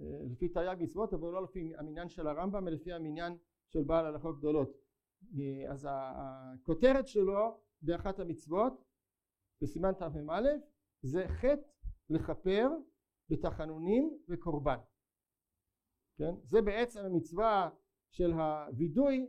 אה, 0.00 0.20
לפי 0.30 0.48
תרי"ג 0.48 0.76
מצוות 0.80 1.14
אבל 1.14 1.32
לא 1.32 1.42
לפי 1.42 1.72
המניין 1.76 2.08
של 2.08 2.26
הרמב"ם 2.26 2.68
אלא 2.68 2.76
לפי 2.76 2.92
המניין 2.92 3.36
של 3.68 3.82
בעל 3.82 4.06
הלכות 4.06 4.38
גדולות. 4.38 4.70
אה, 5.38 5.72
אז 5.72 5.88
הכותרת 5.90 7.08
שלו 7.08 7.60
באחת 7.82 8.18
המצוות 8.18 8.84
בסימן 9.62 9.92
תמ"א 9.92 10.40
זה 11.02 11.28
חטא 11.28 11.68
לכפר 12.10 12.68
בתחנונים 13.28 14.18
וקורבן. 14.28 14.78
כן? 16.16 16.34
זה 16.42 16.62
בעצם 16.62 17.04
המצווה 17.04 17.70
של 18.14 18.32
הווידוי 18.32 19.26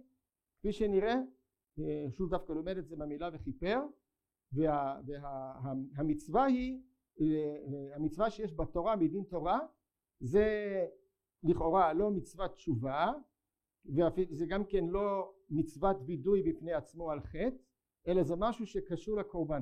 כפי 0.60 0.72
שנראה 0.72 1.16
שוב 2.10 2.30
דווקא 2.30 2.54
לומד 2.54 2.78
את 2.78 2.88
זה 2.88 2.96
במילה 2.96 3.30
וכיפר 3.34 3.80
והמצווה 4.52 6.42
וה, 6.42 6.48
היא 6.48 6.84
המצווה 7.96 8.30
שיש 8.30 8.54
בתורה 8.54 8.96
מדין 8.96 9.24
תורה 9.24 9.60
זה 10.20 10.46
לכאורה 11.44 11.94
לא 11.94 12.12
מצוות 12.12 12.54
תשובה 12.54 13.12
וזה 13.86 14.46
גם 14.46 14.66
כן 14.66 14.86
לא 14.86 15.34
מצוות 15.50 15.98
וידוי 16.06 16.44
בפני 16.44 16.74
עצמו 16.74 17.12
על 17.12 17.20
חטא 17.22 17.58
אלא 18.08 18.24
זה 18.24 18.36
משהו 18.38 18.66
שקשור 18.66 19.18
לקורבן. 19.18 19.62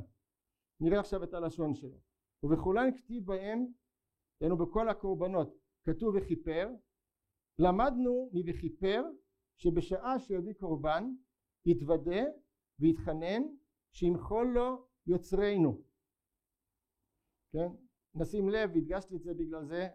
נראה 0.80 1.00
עכשיו 1.00 1.24
את 1.24 1.34
הלשון 1.34 1.74
שלו. 1.74 1.98
ובכולן 2.44 2.98
כתיב 2.98 3.26
בהם 3.26 3.66
היינו 4.42 4.58
בכל 4.58 4.90
הקורבנות 4.90 5.58
כתוב 5.84 6.16
וכיפר 6.16 6.70
למדנו 7.60 8.30
מבכיפר 8.34 9.04
שבשעה 9.56 10.20
שיביא 10.20 10.54
קורבן 10.54 11.14
יתוודה 11.66 12.22
ויתחנן 12.80 13.42
שימחול 13.92 14.48
לו 14.48 14.88
יוצרנו. 15.08 15.82
כן? 17.52 17.68
נשים 18.16 18.50
לב 18.50 18.70
והדגשתי 18.74 19.16
את 19.16 19.24
זה 19.24 19.34
בגלל 19.34 19.66
זה 19.66 19.88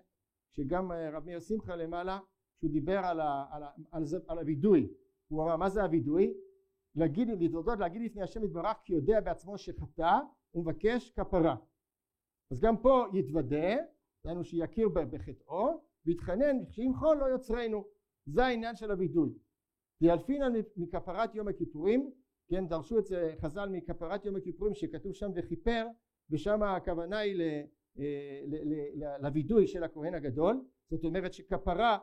שגם 0.52 0.92
אה, 0.92 1.10
רב 1.10 1.24
מאיר 1.24 1.40
שמחה 1.40 1.76
למעלה 1.76 2.18
שהוא 2.58 2.70
דיבר 2.70 2.98
על, 2.98 3.20
ה, 3.20 3.46
על, 3.50 3.62
ה, 3.62 3.70
על, 3.90 4.04
זה, 4.04 4.18
על 4.28 4.38
הווידוי. 4.38 4.92
הוא 5.28 5.42
אמר 5.42 5.56
מה 5.56 5.68
זה 5.68 5.82
הווידוי? 5.82 6.34
להגיד 6.94 7.28
להתוודות 7.28 7.78
להגיד 7.78 8.02
לפני 8.02 8.22
השם 8.22 8.44
יתברך 8.44 8.76
כי 8.84 8.92
יודע 8.92 9.20
בעצמו 9.20 9.58
שחטא 9.58 10.18
ומבקש 10.54 11.10
כפרה. 11.10 11.56
אז 12.50 12.60
גם 12.60 12.76
פה 12.76 13.04
יתוודה 13.14 13.76
דהיינו 14.24 14.44
שיכיר 14.44 14.88
בחטאו 14.88 15.87
ויתחנן 16.08 16.56
שימחול 16.70 17.16
לו 17.16 17.28
יוצרנו. 17.28 17.84
זה 18.26 18.44
העניין 18.44 18.76
של 18.76 18.90
הווידוי. 18.90 19.30
דיאלפינן 20.00 20.52
מכפרת 20.76 21.34
יום 21.34 21.48
הכיפורים 21.48 22.10
כן 22.48 22.68
דרשו 22.68 22.98
את 22.98 23.06
זה 23.06 23.34
חז"ל 23.40 23.68
מכפרת 23.68 24.24
יום 24.24 24.36
הכיפורים 24.36 24.74
שכתוב 24.74 25.12
שם 25.12 25.30
וכיפר 25.34 25.86
ושם 26.30 26.62
הכוונה 26.62 27.18
היא 27.18 27.42
אה, 27.98 28.42
לווידוי 29.20 29.66
של 29.66 29.84
הכהן 29.84 30.14
הגדול. 30.14 30.64
זאת 30.90 31.04
אומרת 31.04 31.32
שכפרה 31.32 31.98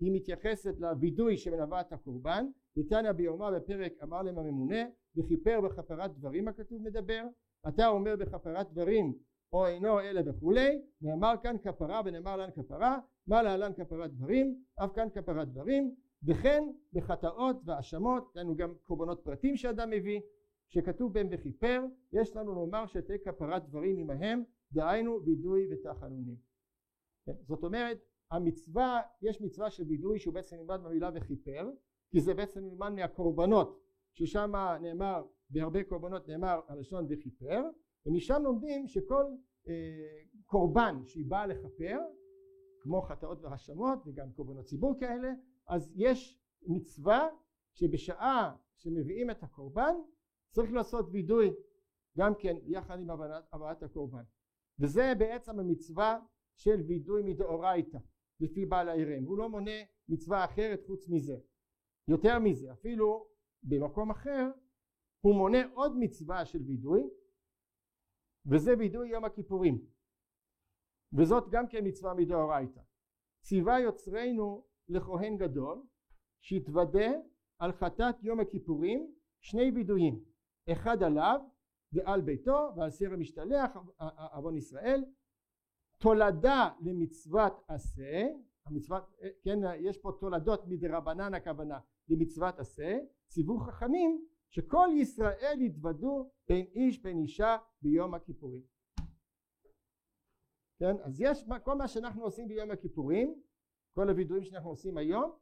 היא 0.00 0.12
מתייחסת 0.12 0.74
לווידוי 0.78 1.36
שמלווה 1.36 1.80
את 1.80 1.92
הקורבן. 1.92 2.46
ניתניה 2.76 3.12
ביומה 3.12 3.50
בפרק 3.50 3.92
אמר 4.02 4.22
להם 4.22 4.38
הממונה 4.38 4.84
וכיפר 5.16 5.60
בכפרת 5.60 6.14
דברים 6.14 6.48
הכתוב 6.48 6.82
מדבר. 6.82 7.22
אתה 7.68 7.88
אומר 7.88 8.16
בכפרת 8.16 8.72
דברים 8.72 9.14
או 9.52 9.66
אינו 9.66 10.00
אלה 10.00 10.20
וכולי 10.26 10.82
נאמר 11.00 11.34
כאן 11.42 11.56
כפרה 11.62 12.02
ונאמר 12.04 12.36
לן 12.36 12.50
כפרה 12.50 12.98
מה 13.26 13.42
להלן 13.42 13.72
כפרת 13.72 14.10
דברים 14.10 14.64
אף 14.84 14.92
כאן 14.94 15.08
כפרת 15.14 15.48
דברים 15.48 15.94
וכן 16.22 16.64
בחטאות 16.92 17.56
והאשמות, 17.64 18.32
לנו 18.34 18.56
גם 18.56 18.74
קורבנות 18.84 19.20
פרטים 19.24 19.56
שאדם 19.56 19.90
מביא, 19.90 20.20
שכתוב 20.68 21.12
בהם 21.12 21.28
וכיפר, 21.30 21.84
יש 22.12 22.36
לנו 22.36 22.54
לומר 22.54 22.86
שתהיה 22.86 23.18
כפרת 23.18 23.68
דברים 23.68 23.98
עמהם, 23.98 24.42
דהיינו 24.72 25.24
וידוי 25.24 25.68
ותחנונים. 25.72 26.36
כן, 27.26 27.32
זאת 27.42 27.64
אומרת, 27.64 27.98
המצווה, 28.30 29.00
יש 29.22 29.40
מצווה 29.40 29.70
של 29.70 29.82
וידוי 29.88 30.18
שהוא 30.18 30.34
בעצם 30.34 30.56
נלמד 30.56 30.80
במילה 30.84 31.10
וכיפר, 31.14 31.70
כי 32.10 32.20
זה 32.20 32.34
בעצם 32.34 32.60
נלמד 32.64 32.88
מהקורבנות, 32.88 33.80
ששם 34.14 34.52
נאמר, 34.80 35.24
בהרבה 35.50 35.84
קורבנות 35.84 36.28
נאמר 36.28 36.60
הלשון 36.68 37.06
וכיפר, 37.10 37.62
ומשם 38.08 38.42
לומדים 38.42 38.86
שכל 38.86 39.24
אה, 39.68 39.72
קורבן 40.46 41.02
שהיא 41.06 41.26
באה 41.28 41.46
לכפר, 41.46 41.98
כמו 42.80 43.02
חטאות 43.02 43.38
והאשמות 43.42 43.98
וגם 44.06 44.32
קורבנות 44.32 44.64
ציבור 44.64 44.94
כאלה, 45.00 45.32
אז 45.68 45.92
יש 45.96 46.40
מצווה 46.66 47.28
שבשעה 47.74 48.56
שמביאים 48.76 49.30
את 49.30 49.42
הקורבן 49.42 49.94
צריך 50.50 50.72
לעשות 50.72 51.08
וידוי 51.12 51.50
גם 52.18 52.32
כן 52.38 52.56
יחד 52.62 53.00
עם 53.00 53.10
הבאת 53.52 53.82
הקורבן. 53.82 54.22
וזה 54.78 55.12
בעצם 55.18 55.58
המצווה 55.60 56.20
של 56.56 56.80
וידוי 56.86 57.22
מדאורייתא 57.22 57.98
לפי 58.40 58.66
בעל 58.66 58.88
העירם 58.88 59.24
הוא 59.24 59.38
לא 59.38 59.48
מונה 59.48 59.80
מצווה 60.08 60.44
אחרת 60.44 60.80
חוץ 60.86 61.08
מזה. 61.08 61.36
יותר 62.08 62.38
מזה 62.38 62.72
אפילו 62.72 63.28
במקום 63.62 64.10
אחר 64.10 64.50
הוא 65.20 65.34
מונה 65.34 65.58
עוד 65.74 65.96
מצווה 65.98 66.44
של 66.44 66.62
וידוי 66.62 67.10
וזה 68.50 68.74
וידוי 68.78 69.08
יום 69.08 69.24
הכיפורים. 69.24 69.86
וזאת 71.12 71.44
גם 71.50 71.68
כן 71.68 71.86
מצווה 71.86 72.14
מדאורייתא. 72.14 72.80
ציווה 73.42 73.80
יוצרנו 73.80 74.64
לכהן 74.88 75.36
גדול 75.36 75.82
שיתוודה 76.40 77.10
על 77.58 77.72
חטאת 77.72 78.22
יום 78.22 78.40
הכיפורים 78.40 79.14
שני 79.40 79.70
וידויים 79.74 80.24
אחד 80.72 81.02
עליו 81.02 81.40
ועל 81.92 82.20
ביתו 82.20 82.70
ועל 82.76 82.90
סיר 82.90 83.12
המשתלח 83.12 83.76
עוון 84.32 84.56
ישראל. 84.56 85.04
תולדה 85.98 86.70
למצוות 86.80 87.64
עשה 87.68 88.26
המצוות 88.66 89.02
כן 89.42 89.58
יש 89.78 89.98
פה 89.98 90.12
תולדות 90.20 90.66
מדרבנן 90.66 91.34
הכוונה 91.34 91.78
למצוות 92.08 92.58
עשה. 92.58 92.98
ציוו 93.28 93.58
חכמים 93.58 94.26
שכל 94.50 94.88
ישראל 94.94 95.58
יתוודו 95.60 96.30
בין 96.48 96.66
איש 96.66 97.02
בין 97.02 97.18
אישה 97.18 97.56
ביום 97.82 98.14
הכיפורים. 98.14 98.62
כן? 100.78 100.96
אז 101.04 101.20
יש 101.20 101.44
כל 101.64 101.74
מה 101.74 101.88
שאנחנו 101.88 102.22
עושים 102.22 102.48
ביום 102.48 102.70
הכיפורים 102.70 103.42
כל 103.94 104.08
הווידויים 104.08 104.44
שאנחנו 104.44 104.70
עושים 104.70 104.98
היום 104.98 105.32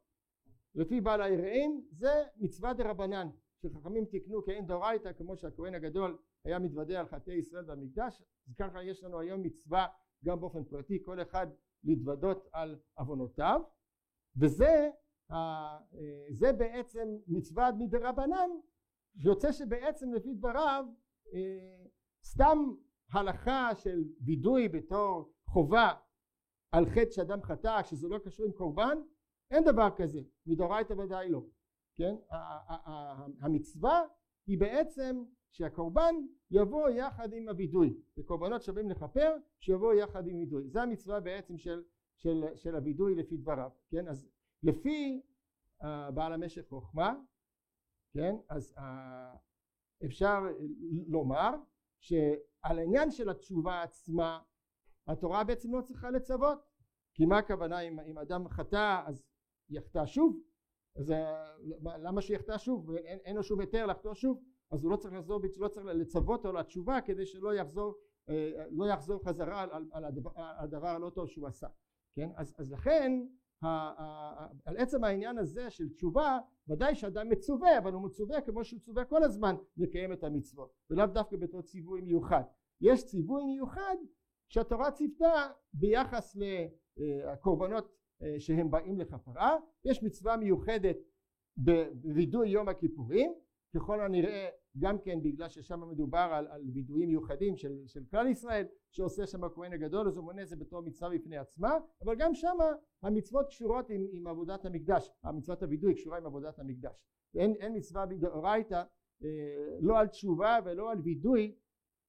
לפי 0.75 1.01
בעל 1.01 1.21
היראים 1.21 1.87
זה 1.91 2.23
מצווה 2.37 2.73
דרבנן 2.73 3.29
שחכמים 3.61 4.05
תיקנו 4.05 4.43
כאין 4.45 4.65
דאורייתא 4.65 5.13
כמו 5.13 5.37
שהכהן 5.37 5.75
הגדול 5.75 6.17
היה 6.45 6.59
מתוודה 6.59 6.99
על 6.99 7.05
חטאי 7.05 7.33
ישראל 7.33 7.63
במקדש 7.63 8.23
אז 8.47 8.55
ככה 8.55 8.83
יש 8.83 9.03
לנו 9.03 9.19
היום 9.19 9.43
מצווה 9.43 9.87
גם 10.25 10.39
באופן 10.39 10.63
פרטי 10.63 11.03
כל 11.03 11.21
אחד 11.21 11.47
להתוודות 11.83 12.49
על 12.51 12.79
עוונותיו 12.93 13.61
וזה 14.37 14.89
אה, 15.31 15.77
זה 16.29 16.53
בעצם 16.53 17.17
מצווה 17.27 17.71
מדרבנן 17.71 18.49
יוצא 19.17 19.51
שבעצם 19.51 20.13
לפי 20.13 20.33
דבריו 20.33 20.85
אה, 21.33 21.85
סתם 22.23 22.57
הלכה 23.11 23.75
של 23.75 24.03
וידוי 24.25 24.69
בתור 24.69 25.33
חובה 25.45 25.93
על 26.71 26.85
חטא 26.85 27.11
שאדם 27.11 27.41
חטא 27.41 27.83
שזה 27.83 28.07
לא 28.07 28.17
קשור 28.17 28.45
עם 28.45 28.51
קורבן 28.51 28.97
אין 29.51 29.63
דבר 29.63 29.89
כזה 29.97 30.19
מדאורייתא 30.45 30.93
ודאי 30.93 31.29
לא 31.29 31.41
כן? 31.95 32.15
המצווה 33.41 34.01
היא 34.47 34.57
בעצם 34.57 35.23
שהקורבן 35.51 36.15
יבוא 36.51 36.89
יחד 36.89 37.33
עם 37.33 37.49
הווידוי 37.49 37.97
וקורבנות 38.17 38.63
שווים 38.63 38.89
לכפר 38.89 39.35
שיבוא 39.59 39.93
יחד 39.93 40.27
עם 40.27 40.35
וידוי. 40.35 40.69
זה 40.69 40.81
המצווה 40.81 41.19
בעצם 41.19 41.57
של, 41.57 41.83
של, 42.15 42.43
של 42.55 42.75
הווידוי 42.75 43.15
לפי 43.15 43.37
דבריו 43.37 43.69
כן? 43.89 44.07
אז 44.07 44.29
לפי 44.63 45.21
uh, 45.81 45.85
בעל 46.13 46.33
המשך 46.33 46.65
חוכמה 46.69 47.15
כן? 48.13 48.35
אז 48.49 48.73
uh, 48.77 48.81
אפשר 50.05 50.39
לומר 51.07 51.49
שעל 51.99 52.79
העניין 52.79 53.11
של 53.11 53.29
התשובה 53.29 53.81
עצמה 53.81 54.39
התורה 55.07 55.43
בעצם 55.43 55.75
לא 55.75 55.81
צריכה 55.81 56.09
לצוות. 56.09 56.59
כי 57.13 57.25
מה 57.25 57.37
הכוונה 57.37 57.79
אם, 57.79 57.99
אם 57.99 58.17
אדם 58.17 58.49
חטא 58.49 59.01
אז 59.05 59.23
יחטא 59.69 60.05
שוב? 60.05 60.41
אז 60.95 61.13
למה 61.83 62.21
שיחטא 62.21 62.57
שוב? 62.57 62.91
אין, 62.91 63.19
אין 63.19 63.35
לו 63.35 63.43
שום 63.43 63.59
היתר 63.59 63.85
לחטוא 63.85 64.13
שוב? 64.13 64.43
אז 64.71 64.83
הוא 64.83 64.91
לא 64.91 64.97
צריך 64.97 65.13
לחזור 65.13 65.41
לא 65.57 65.67
צריך 65.67 65.85
לצוות 65.85 66.45
אותו 66.45 66.57
לתשובה 66.57 67.01
כדי 67.01 67.25
שלא 67.25 67.55
יחזור 67.55 67.93
אה, 68.29 68.65
לא 68.69 68.85
יחזור 68.85 69.23
חזרה 69.25 69.61
על, 69.61 69.69
על, 69.91 70.05
הדבר, 70.05 70.31
על 70.35 70.55
הדבר 70.57 70.87
הלא 70.87 71.09
טוב 71.09 71.27
שהוא 71.27 71.47
עשה. 71.47 71.67
כן? 72.15 72.29
אז, 72.35 72.55
אז 72.57 72.71
לכן 72.71 73.11
על 73.61 74.77
עצם 74.77 75.03
העניין 75.03 75.37
הזה 75.37 75.69
של 75.69 75.89
תשובה 75.89 76.39
ודאי 76.67 76.95
שאדם 76.95 77.29
מצווה 77.29 77.77
אבל 77.77 77.93
הוא 77.93 78.01
מצווה 78.01 78.41
כמו 78.41 78.63
שהוא 78.63 78.79
צווה 78.79 79.05
כל 79.05 79.23
הזמן 79.23 79.55
לקיים 79.77 80.13
את 80.13 80.23
המצוות 80.23 80.73
ולאו 80.89 81.05
דווקא 81.05 81.37
בתור 81.37 81.61
ציווי 81.61 82.01
מיוחד. 82.01 82.43
יש 82.81 83.05
ציווי 83.05 83.45
מיוחד 83.45 83.95
שהתורה 84.49 84.91
ציוותה 84.91 85.47
ביחס 85.73 86.37
לקורבנות 86.97 87.91
אה, 88.23 88.39
שהם 88.39 88.71
באים 88.71 88.99
לכפרה. 88.99 89.57
יש 89.85 90.03
מצווה 90.03 90.37
מיוחדת 90.37 90.97
בווידוי 91.57 92.49
יום 92.49 92.69
הכיפורים. 92.69 93.33
ככל 93.75 94.01
הנראה 94.01 94.49
גם 94.79 94.97
כן 94.99 95.23
בגלל 95.23 95.49
ששם 95.49 95.89
מדובר 95.89 96.29
על, 96.33 96.47
על 96.47 96.61
וידויים 96.73 97.09
מיוחדים 97.09 97.57
של, 97.57 97.83
של 97.85 98.03
כלל 98.11 98.27
ישראל 98.27 98.65
שעושה 98.91 99.27
שם 99.27 99.43
הכהן 99.43 99.73
הגדול 99.73 100.07
אז 100.07 100.17
הוא 100.17 100.25
מונה 100.25 100.41
את 100.41 100.47
זה 100.47 100.55
בתור 100.55 100.81
מצווה 100.81 101.09
בפני 101.09 101.37
עצמה 101.37 101.77
אבל 102.01 102.15
גם 102.15 102.33
שם 102.33 102.57
המצוות 103.03 103.47
קשורות 103.47 103.89
עם, 103.89 104.07
עם 104.11 104.27
עבודת 104.27 104.65
המקדש. 104.65 105.09
המצוות 105.23 105.63
הווידוי 105.63 105.93
קשורה 105.93 106.17
עם 106.17 106.25
עבודת 106.25 106.59
המקדש. 106.59 106.95
אין 107.35 107.75
מצווה 107.75 108.05
בדאורייתא 108.05 108.83
אה, 109.23 109.77
לא 109.79 109.99
על 109.99 110.07
תשובה 110.07 110.59
ולא 110.65 110.91
על 110.91 110.99
וידוי 111.03 111.55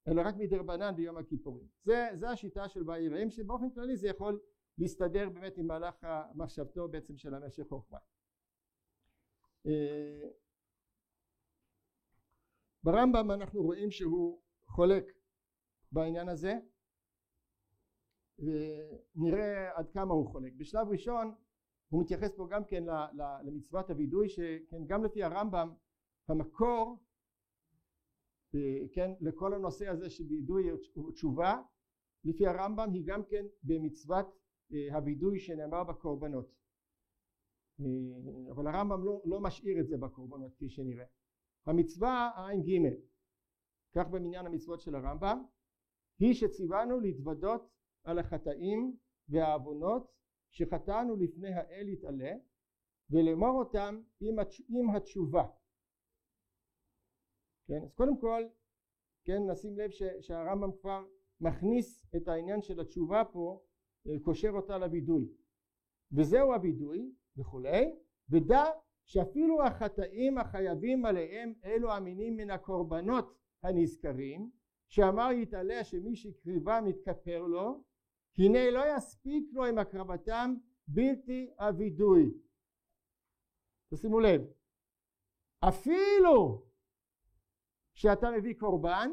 אלא 0.09 0.23
רק 0.25 0.35
מדרבנן 0.37 0.97
ביום 0.97 1.17
הכיפורים. 1.17 1.67
זה, 1.83 2.09
זה 2.15 2.31
השיטה 2.31 2.69
של 2.69 2.83
באי 2.83 3.31
שבאופן 3.31 3.71
כללי 3.71 3.97
זה 3.97 4.09
יכול 4.09 4.41
להסתדר 4.79 5.29
באמת 5.29 5.59
עם 5.59 5.67
מהלך 5.67 5.95
המחשבתו 6.03 6.89
בעצם 6.89 7.17
של 7.17 7.35
המשך 7.35 7.67
חוכמה. 7.69 7.99
אה, 9.67 10.29
ברמב"ם 12.85 13.31
אנחנו 13.31 13.62
רואים 13.62 13.91
שהוא 13.91 14.41
חולק 14.67 15.05
בעניין 15.93 16.29
הזה 16.29 16.55
ונראה 18.38 19.79
עד 19.79 19.91
כמה 19.91 20.14
הוא 20.14 20.27
חולק. 20.27 20.53
בשלב 20.57 20.88
ראשון 20.88 21.35
הוא 21.88 22.03
מתייחס 22.03 22.37
פה 22.37 22.47
גם 22.51 22.64
כן 22.64 22.85
למצוות 23.45 23.91
הווידוי 23.91 24.29
שכן 24.29 24.87
גם 24.87 25.05
לפי 25.05 25.23
הרמב"ם 25.23 25.75
המקור 26.29 27.05
אה, 28.55 28.88
כן 28.93 29.11
לכל 29.21 29.55
הנושא 29.55 29.88
הזה 29.88 30.11
של 30.11 30.25
וידוי 30.29 30.73
ותשובה 30.73 31.62
לפי 32.25 32.47
הרמב"ם 32.47 32.93
היא 32.93 33.03
גם 33.07 33.25
כן 33.25 33.47
במצוות 33.62 34.27
אה, 34.73 34.97
הווידוי 34.97 35.38
שנאמר 35.38 35.85
בקורבנות. 35.85 36.55
אה, 37.81 38.51
אבל 38.51 38.67
הרמב"ם 38.67 39.05
לא, 39.05 39.23
לא 39.25 39.41
משאיר 39.41 39.81
את 39.81 39.88
זה 39.88 39.97
בקורבנות 39.97 40.55
כפי 40.55 40.69
שנראה 40.69 41.05
המצווה 41.66 42.31
ע"ג 42.37 42.71
כך 43.94 44.09
במניין 44.09 44.47
המצוות 44.47 44.81
של 44.81 44.94
הרמב"ם 44.94 45.44
היא 46.18 46.35
שציוונו 46.35 47.01
להתוודות 47.01 47.71
על 48.05 48.18
החטאים 48.18 48.97
והעוונות 49.29 50.12
שחטאנו 50.51 51.16
לפני 51.16 51.55
האל 51.55 51.88
יתעלה 51.88 52.33
ולאמור 53.11 53.59
אותם 53.59 54.03
עם, 54.21 54.38
התש... 54.38 54.62
עם 54.68 54.90
התשובה. 54.90 55.47
כן 57.66 57.83
אז 57.85 57.94
קודם 57.94 58.21
כל 58.21 58.42
כן 59.25 59.51
נשים 59.51 59.79
לב 59.79 59.90
ש... 59.90 60.03
שהרמב"ם 60.21 60.73
כבר 60.81 61.05
מכניס 61.40 62.07
את 62.16 62.29
העניין 62.29 62.62
של 62.62 62.81
התשובה 62.81 63.23
פה 63.33 63.62
אה, 64.07 64.21
קושר 64.25 64.51
אותה 64.51 64.79
לווידוי 64.79 65.29
וזהו 66.12 66.55
הווידוי 66.55 67.12
וכולי 67.37 67.99
ודע 68.31 68.64
שאפילו 69.09 69.62
החטאים 69.62 70.38
החייבים 70.38 71.05
עליהם 71.05 71.53
אלו 71.64 71.92
המינים 71.92 72.37
מן 72.37 72.51
הקורבנות 72.51 73.38
הנזכרים 73.62 74.51
שאמר 74.88 75.33
יתעלה 75.33 75.85
שמי 75.85 76.16
שהקריבם 76.16 76.85
יתכפר 76.88 77.42
לו 77.42 77.85
הנה 78.38 78.71
לא 78.71 78.97
יספיק 78.97 79.51
לו 79.53 79.64
עם 79.64 79.79
הקרבתם 79.79 80.55
בלתי 80.88 81.51
הווידוי 81.59 82.35
תשימו 83.90 84.21
לב 84.21 84.40
אפילו 85.68 86.66
שאתה 87.94 88.27
מביא 88.38 88.55
קורבן 88.59 89.11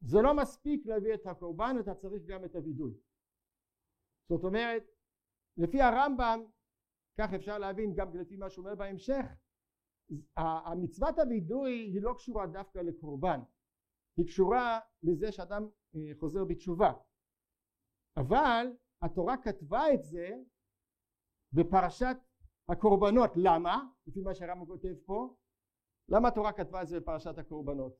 זה 0.00 0.18
לא 0.22 0.36
מספיק 0.36 0.86
להביא 0.86 1.14
את 1.14 1.26
הקורבן 1.26 1.76
אתה 1.80 1.94
צריך 1.94 2.22
גם 2.26 2.44
את 2.44 2.54
הווידוי 2.56 2.94
זאת 4.28 4.44
אומרת 4.44 4.82
לפי 5.56 5.80
הרמב"ם 5.80 6.44
כך 7.18 7.32
אפשר 7.34 7.58
להבין 7.58 7.94
גם 7.94 8.16
לפי 8.16 8.36
מה 8.36 8.50
שאומר 8.50 8.74
בהמשך 8.74 9.24
המצוות 10.36 11.18
הווידוי 11.18 11.72
היא 11.72 12.02
לא 12.02 12.14
קשורה 12.14 12.46
דווקא 12.46 12.78
לקורבן 12.78 13.40
היא 14.16 14.26
קשורה 14.26 14.80
לזה 15.02 15.32
שאדם 15.32 15.68
אה, 15.94 16.00
חוזר 16.20 16.44
בתשובה 16.44 16.92
אבל 18.16 18.66
התורה 19.02 19.36
כתבה 19.42 19.92
את 19.94 20.04
זה 20.04 20.28
בפרשת 21.52 22.16
הקורבנות 22.68 23.30
למה? 23.36 23.88
לפי 24.06 24.20
מה 24.20 24.34
שהרמב"ם 24.34 24.66
כותב 24.66 24.94
פה 25.06 25.36
למה 26.08 26.28
התורה 26.28 26.52
כתבה 26.52 26.82
את 26.82 26.88
זה 26.88 27.00
בפרשת 27.00 27.38
הקורבנות? 27.38 27.96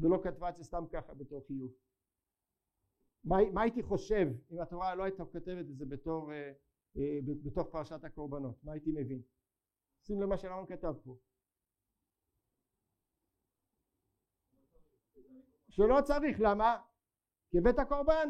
ולא 0.00 0.18
כתבה 0.24 0.48
את 0.48 0.56
זה 0.56 0.64
סתם 0.64 0.84
ככה 0.92 1.14
בתור 1.14 1.46
חיוב 1.46 1.72
מה, 3.24 3.36
מה 3.52 3.62
הייתי 3.62 3.82
חושב 3.82 4.26
אם 4.50 4.60
התורה 4.60 4.94
לא 4.94 5.02
הייתה 5.02 5.24
כותבת 5.24 5.66
את 5.70 5.76
זה 5.76 5.86
בתור 5.86 6.32
uh, 6.32 6.65
בתוך 7.44 7.68
פרשת 7.72 8.04
הקורבנות. 8.04 8.64
מה 8.64 8.72
הייתי 8.72 8.90
מבין? 8.92 9.22
שים 10.02 10.22
לב 10.22 10.28
מה 10.28 10.36
שהרמב"ם 10.36 10.66
כתב 10.66 10.94
פה. 11.04 11.16
שלא 15.68 16.00
צריך 16.04 16.36
למה? 16.40 16.82
כי 17.50 17.60
בית 17.60 17.78
הקורבן. 17.78 18.28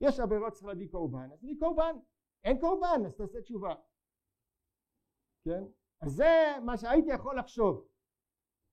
יש 0.00 0.20
עבירות 0.20 0.52
צריך 0.52 0.66
להביא 0.66 0.88
קורבן 0.90 1.32
אז 1.32 1.40
תביא 1.40 1.56
קורבן. 1.60 1.96
אין 2.44 2.60
קורבן 2.60 3.06
אז 3.06 3.16
תעשה 3.16 3.42
תשובה. 3.42 3.74
כן? 5.44 5.64
אז 6.00 6.12
זה 6.12 6.60
מה 6.66 6.76
שהייתי 6.76 7.10
יכול 7.14 7.38
לחשוב. 7.38 7.88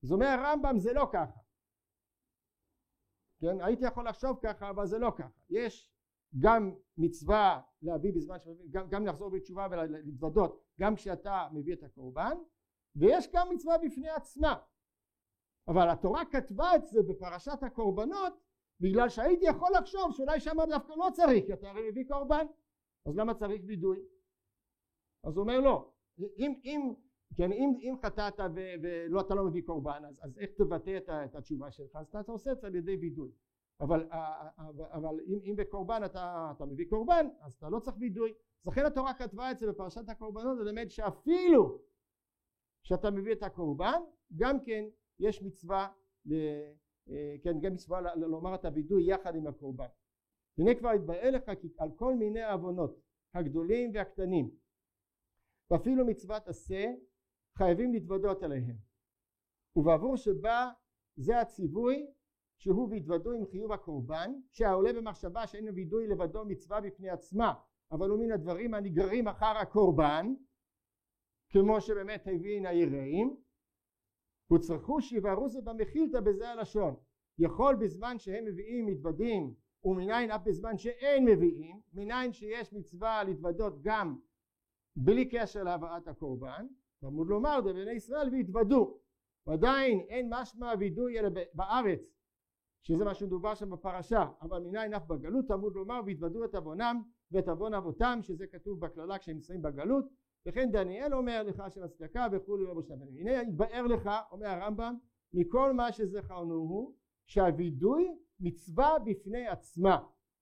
אז 0.03 0.11
אומר 0.11 0.25
הרמב"ם 0.25 0.79
זה 0.79 0.93
לא 0.93 1.05
ככה. 1.13 1.39
כן? 3.41 3.61
הייתי 3.65 3.85
יכול 3.85 4.07
לחשוב 4.09 4.39
ככה 4.43 4.69
אבל 4.69 4.85
זה 4.85 4.97
לא 4.97 5.11
ככה. 5.17 5.39
יש 5.49 5.92
גם 6.39 6.75
מצווה 6.97 7.61
להביא 7.81 8.13
בזמן 8.13 8.39
שמביא 8.39 8.65
גם, 8.69 8.89
גם 8.89 9.05
לחזור 9.05 9.29
בתשובה 9.29 9.67
ולהתוודות 9.71 10.63
גם 10.79 10.95
כשאתה 10.95 11.47
מביא 11.53 11.73
את 11.73 11.83
הקורבן 11.83 12.37
ויש 12.95 13.29
גם 13.33 13.47
מצווה 13.53 13.77
בפני 13.77 14.09
עצמה. 14.09 14.55
אבל 15.67 15.89
התורה 15.89 16.25
כתבה 16.25 16.75
את 16.75 16.85
זה 16.85 16.99
בפרשת 17.09 17.63
הקורבנות 17.63 18.33
בגלל 18.79 19.09
שהייתי 19.09 19.45
יכול 19.45 19.69
לחשוב 19.77 20.11
שאולי 20.11 20.39
שם 20.39 20.57
דווקא 20.69 20.93
לא 20.93 21.07
צריך 21.13 21.45
כי 21.45 21.53
אתה 21.53 21.69
הרי 21.69 21.89
מביא 21.89 22.05
קורבן. 22.07 22.45
אז 23.05 23.17
למה 23.17 23.33
צריך 23.33 23.61
וידוי? 23.65 23.99
אז 25.23 25.37
הוא 25.37 25.41
אומר 25.41 25.59
לא 25.59 25.93
אם, 26.37 26.53
אם, 26.63 26.93
כן, 27.37 27.51
אם, 27.51 27.73
אם 27.79 27.95
חטאת 28.01 28.39
ולא 28.81 29.21
אתה 29.21 29.35
לא 29.35 29.45
מביא 29.45 29.61
קורבן 29.65 30.05
אז, 30.05 30.19
אז 30.21 30.37
איך 30.37 30.49
תבטא 30.57 30.97
את, 30.97 31.09
את 31.09 31.35
התשובה 31.35 31.71
שלך? 31.71 31.95
אז 31.95 32.07
אתה 32.07 32.31
עושה 32.31 32.51
את 32.51 32.61
זה 32.61 32.67
על 32.67 32.75
ידי 32.75 32.95
וידוי 32.95 33.31
אבל, 33.81 34.09
אבל 34.91 35.19
אם, 35.27 35.39
אם 35.43 35.55
בקורבן 35.55 36.01
אתה, 36.05 36.51
אתה 36.55 36.65
מביא 36.65 36.86
קורבן 36.89 37.27
אז 37.41 37.53
אתה 37.53 37.69
לא 37.69 37.79
צריך 37.79 37.95
וידוי. 37.99 38.33
אז 38.63 38.67
לכן 38.67 38.86
התורה 38.86 39.13
כתבה 39.13 39.51
את 39.51 39.59
זה 39.59 39.67
בפרשת 39.67 40.09
הקורבנות 40.09 40.57
ללמד 40.57 40.89
שאפילו 40.89 41.81
שאתה 42.83 43.12
מביא 43.12 43.33
את 43.33 43.43
הקורבן 43.43 44.01
גם 44.36 44.63
כן 44.63 44.86
יש 45.19 45.43
מצווה 45.43 45.88
אה, 46.31 47.36
כן 47.43 47.59
גם 47.59 47.73
מצווה 47.73 48.15
לומר 48.15 48.55
את 48.55 48.65
הווידוי 48.65 49.12
יחד 49.12 49.36
עם 49.36 49.47
הקורבן. 49.47 49.88
הנה 50.57 50.75
כבר 50.75 50.93
יתברר 50.93 51.31
לך 51.31 51.43
על 51.77 51.89
כל 51.95 52.15
מיני 52.15 52.43
עוונות 52.43 52.99
הגדולים 53.33 53.91
והקטנים 53.93 54.51
ואפילו 55.71 56.05
מצוות 56.05 56.47
עשה 56.47 56.93
חייבים 57.57 57.93
להתוודות 57.93 58.43
עליהם 58.43 58.77
ובעבור 59.75 60.17
שבא 60.17 60.69
זה 61.15 61.39
הציווי 61.39 62.07
שהוא 62.63 62.89
והתוודו 62.91 63.32
עם 63.32 63.45
חיוב 63.45 63.71
הקורבן 63.71 64.34
שהעולה 64.52 64.93
במחשבה 64.93 65.47
שאין 65.47 65.69
וידוי 65.76 66.08
לבדו 66.08 66.45
מצווה 66.45 66.82
בפני 66.82 67.10
עצמה 67.10 67.54
אבל 67.91 68.10
הוא 68.10 68.19
מן 68.19 68.32
הדברים 68.32 68.73
הנגררים 68.73 69.28
אחר 69.28 69.58
הקורבן 69.62 70.34
כמו 71.49 71.82
שבאמת 71.82 72.28
הבין 72.28 72.65
היראים 72.65 73.36
וצרכו 74.54 75.02
שיבהרו 75.02 75.49
זה 75.49 75.62
במחילתא 75.62 76.19
בזה 76.19 76.49
הלשון 76.49 76.95
יכול 77.39 77.76
בזמן 77.76 78.19
שהם 78.19 78.45
מביאים 78.45 78.86
מתוודים 78.86 79.54
ומניין 79.84 80.32
אף 80.32 80.41
בזמן 80.45 80.78
שאין 80.78 81.26
מביאים 81.26 81.82
מניין 81.93 82.34
שיש 82.34 82.73
מצווה 82.73 83.23
להתוודות 83.23 83.82
גם 83.82 84.17
בלי 84.95 85.30
קשר 85.30 85.63
להבאת 85.63 86.08
הקורבן 86.08 86.67
תלמוד 86.99 87.28
לומר 87.28 87.60
דבני 87.60 87.91
ישראל 87.91 88.30
והתוודו 88.32 88.99
ועדיין 89.47 89.99
אין 89.99 90.34
משמע 90.34 90.73
וידוי 90.80 91.19
אלא 91.19 91.30
בארץ 91.54 92.12
שזה 92.83 93.05
מה 93.05 93.13
שמדובר 93.13 93.55
שם 93.55 93.69
בפרשה. 93.69 94.25
אבל 94.41 94.59
מניין 94.59 94.93
אף 94.93 95.07
בגלות 95.07 95.47
תלמוד 95.47 95.75
לומר 95.75 96.01
והתוודו 96.05 96.45
את 96.45 96.55
עוונם 96.55 97.01
ואת 97.31 97.47
עוון 97.47 97.73
אבותם 97.73 98.19
שזה 98.21 98.47
כתוב 98.47 98.79
בקללה 98.79 99.19
כשהם 99.19 99.35
נמצאים 99.35 99.61
בגלות. 99.61 100.05
וכן 100.45 100.71
דניאל 100.71 101.13
אומר 101.13 101.43
לך 101.43 101.63
של 101.69 101.83
הצדקה 101.83 102.27
וכולי 102.31 102.63
לא 102.63 102.73
בשם 102.73 103.01
הנה 103.19 103.31
יתבאר 103.31 103.87
לך 103.87 104.09
אומר 104.31 104.47
הרמב"ם 104.47 104.95
מכל 105.33 105.73
מה 105.73 105.91
שזכרנו 105.91 106.53
הוא 106.53 106.93
שהווידוי 107.27 108.17
מצווה 108.39 108.99
בפני 109.05 109.47
עצמה 109.47 109.97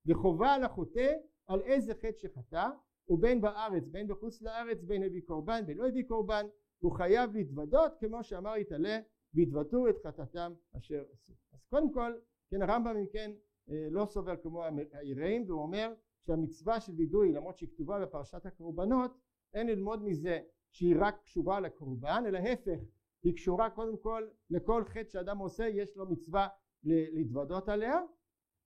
וחובה 0.06 0.54
על 0.54 0.63
החוטא 0.63 1.13
על 1.47 1.62
איזה 1.62 1.93
חטא 1.93 2.17
שחטא 2.17 2.69
ובין 3.10 3.41
בארץ 3.41 3.88
בין 3.88 4.08
בחוץ 4.08 4.41
לארץ 4.41 4.84
בין 4.84 5.04
הביא 5.04 5.21
קורבן 5.25 5.65
בין 5.65 5.77
לא 5.77 5.88
הביא 5.88 6.04
קורבן 6.08 6.45
הוא 6.80 6.91
חייב 6.91 7.36
להתוודות 7.36 7.91
כמו 7.99 8.23
שאמר 8.23 8.58
יתעלה 8.58 8.99
והתוודו 9.34 9.89
את 9.89 9.95
חטאתם 10.08 10.54
אשר 10.77 11.04
עשו 11.13 11.34
אז 11.54 11.65
קודם 11.69 11.93
כל 11.93 12.13
כן 12.52 12.62
הרמב"ם 12.62 12.98
אם 12.98 13.06
כן 13.12 13.32
אה, 13.70 13.88
לא 13.92 14.06
סובר 14.06 14.36
כמו 14.44 14.64
היראים 14.92 15.44
והוא 15.48 15.62
אומר 15.62 15.94
שהמצווה 16.22 16.80
של 16.80 16.94
וידוי 16.98 17.32
למרות 17.32 17.58
שהיא 17.58 17.70
כתובה 17.70 18.00
בפרשת 18.06 18.46
הקורבנות 18.46 19.12
אין 19.54 19.68
ללמוד 19.68 20.04
מזה 20.04 20.40
שהיא 20.72 20.96
רק 21.00 21.22
קשורה 21.24 21.60
לקורבן 21.60 22.24
אלא 22.28 22.38
ההפך 22.38 22.80
היא 23.24 23.36
קשורה 23.36 23.70
קודם 23.70 23.98
כל 23.98 24.28
לכל 24.50 24.84
חטא 24.86 25.10
שאדם 25.10 25.38
עושה 25.38 25.68
יש 25.68 25.98
לו 25.98 26.06
מצווה 26.10 26.48
להתוודות 26.84 27.70
עליה 27.70 28.00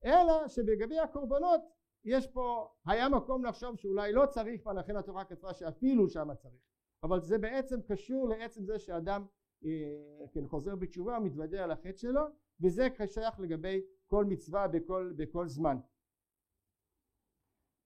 אלא 0.06 0.48
שבגבי 0.48 1.00
הקורבנות 1.00 1.62
יש 2.06 2.28
פה 2.28 2.68
היה 2.86 3.10
מקום 3.10 3.46
לחשוב 3.46 3.76
שאולי 3.76 4.14
לא 4.14 4.26
צריך 4.26 4.66
ולכן 4.66 4.96
התורה 4.96 5.26
כתבה 5.26 5.54
שאפילו 5.54 6.10
שמה 6.10 6.36
צריך. 6.36 6.62
אבל 7.04 7.22
זה 7.22 7.38
בעצם 7.38 7.82
קשור 7.82 8.30
לעצם 8.30 8.66
זה 8.66 8.80
שאדם 8.80 9.26
אה, 9.66 10.28
כן, 10.34 10.48
חוזר 10.48 10.76
בתשובה 10.76 11.20
מתוודה 11.20 11.64
על 11.64 11.72
החטא 11.72 11.98
שלו 11.98 12.22
וזה 12.62 12.88
שייך 13.14 13.40
לגבי 13.40 13.82
כל 14.08 14.26
מצווה 14.26 14.68
בכל, 14.68 15.14
בכל 15.18 15.48
זמן. 15.48 15.78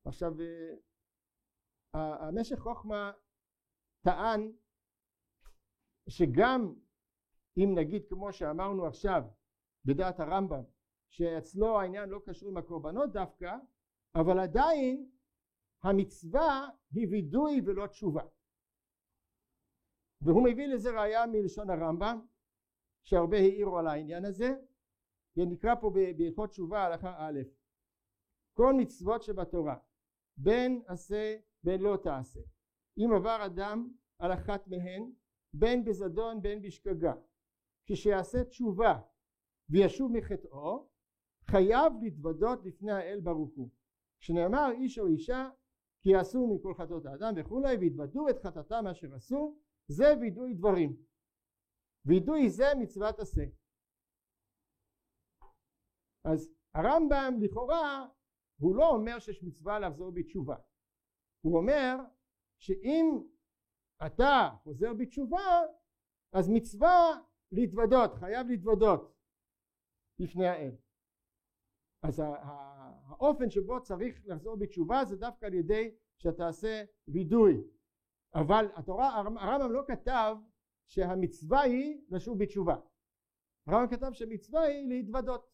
עכשיו 0.05 0.33
אה, 1.95 2.27
המשך 2.27 2.59
חוכמה 2.59 3.11
טען 4.01 4.51
שגם 6.09 6.73
אם 7.57 7.69
נגיד 7.75 8.05
כמו 8.09 8.33
שאמרנו 8.33 8.85
עכשיו 8.85 9.23
בדעת 9.85 10.19
הרמב"ם 10.19 10.63
שאצלו 11.09 11.79
העניין 11.79 12.09
לא 12.09 12.19
קשור 12.25 12.49
עם 12.49 12.57
הקורבנות 12.57 13.11
דווקא 13.11 13.55
אבל 14.15 14.39
עדיין 14.39 15.09
המצווה 15.83 16.69
היא 16.91 17.07
וידוי 17.11 17.61
ולא 17.65 17.87
תשובה. 17.87 18.23
והוא 20.21 20.43
מביא 20.43 20.67
לזה 20.67 20.89
ראיה 20.91 21.25
מלשון 21.25 21.69
הרמב"ם 21.69 22.25
שהרבה 23.03 23.37
העירו 23.37 23.77
על 23.77 23.87
העניין 23.87 24.25
הזה 24.25 24.55
ונקרא 25.37 25.75
פה 25.75 25.91
בהלכות 26.17 26.49
תשובה 26.49 26.85
הלכה 26.85 27.15
א' 27.19 27.39
כל 28.53 28.73
מצוות 28.73 29.23
שבתורה 29.23 29.77
בין 30.37 30.81
עשה 30.87 31.37
בין 31.63 31.81
לא 31.81 31.97
תעשה. 32.03 32.39
אם 32.97 33.13
עבר 33.15 33.45
אדם 33.45 33.93
על 34.19 34.33
אחת 34.33 34.67
מהן 34.67 35.11
בין 35.53 35.85
בזדון 35.85 36.41
בין 36.41 36.61
בשגגה. 36.61 37.13
כשיעשה 37.85 38.43
תשובה 38.43 38.99
וישוב 39.69 40.11
מחטאו 40.11 40.87
חייב 41.45 41.93
להתוודות 42.01 42.65
לפני 42.65 42.91
האל 42.91 43.19
ברוך 43.19 43.55
הוא. 43.55 43.69
שנאמר 44.19 44.71
איש 44.71 44.99
או 44.99 45.07
אישה 45.07 45.49
כי 46.01 46.09
יעשו 46.09 46.47
מכל 46.47 46.73
חטאות 46.73 47.05
האדם 47.05 47.33
וכולי 47.35 47.77
והתוודו 47.81 48.29
את 48.29 48.39
חטאתם 48.39 48.87
אשר 48.87 49.15
עשו 49.15 49.57
זה 49.87 50.13
וידוי 50.21 50.53
דברים 50.53 50.95
וידוי 52.05 52.49
זה 52.49 52.65
מצוות 52.79 53.19
עשה. 53.19 53.41
אז 56.25 56.53
הרמב"ם 56.73 57.33
לכאורה 57.41 58.07
הוא 58.59 58.75
לא 58.75 58.89
אומר 58.89 59.19
שיש 59.19 59.43
מצווה 59.43 59.79
לחזור 59.79 60.11
בתשובה. 60.11 60.55
הוא 61.41 61.57
אומר 61.57 61.95
שאם 62.59 63.05
אתה 64.05 64.49
חוזר 64.63 64.93
בתשובה 64.93 65.61
אז 66.33 66.49
מצווה 66.49 67.21
להתוודות 67.51 68.13
חייב 68.19 68.47
להתוודות 68.47 69.15
לפני 70.19 70.47
האל. 70.47 70.75
אז 72.03 72.21
האופן 73.09 73.49
שבו 73.49 73.83
צריך 73.83 74.21
לחזור 74.25 74.55
בתשובה 74.59 75.05
זה 75.05 75.15
דווקא 75.17 75.45
על 75.45 75.53
ידי 75.53 75.95
שתעשה 76.17 76.83
וידוי. 77.07 77.63
אבל 78.35 78.65
התורה 78.75 79.07
הרמב"ם 79.15 79.71
לא 79.71 79.81
כתב 79.87 80.35
שהמצווה 80.89 81.61
היא 81.61 82.01
לשוב 82.09 82.43
בתשובה. 82.43 82.75
הרמב"ם 83.67 83.95
כתב 83.95 84.11
שהמצווה 84.13 84.61
היא 84.61 84.87
להתוודות. 84.87 85.49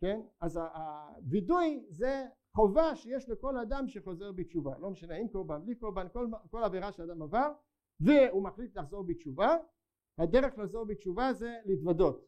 כן? 0.00 0.20
אז 0.40 0.56
הווידוי 0.56 1.86
זה 1.88 2.26
חובה 2.56 2.96
שיש 2.96 3.28
לכל 3.28 3.58
אדם 3.58 3.88
שחוזר 3.88 4.32
בתשובה. 4.32 4.78
לא 4.78 4.90
משנה 4.90 5.16
אם 5.16 5.28
קורבן 5.28 5.64
בלי 5.64 5.74
קורבן 5.74 6.06
כל, 6.12 6.26
כל 6.50 6.64
עבירה 6.64 6.92
שאדם 6.92 7.22
עבר 7.22 7.52
והוא 8.00 8.44
מחליט 8.44 8.76
לחזור 8.76 9.02
בתשובה 9.02 9.56
הדרך 10.18 10.58
לחזור 10.58 10.84
בתשובה 10.84 11.32
זה 11.32 11.58
להתוודות. 11.64 12.26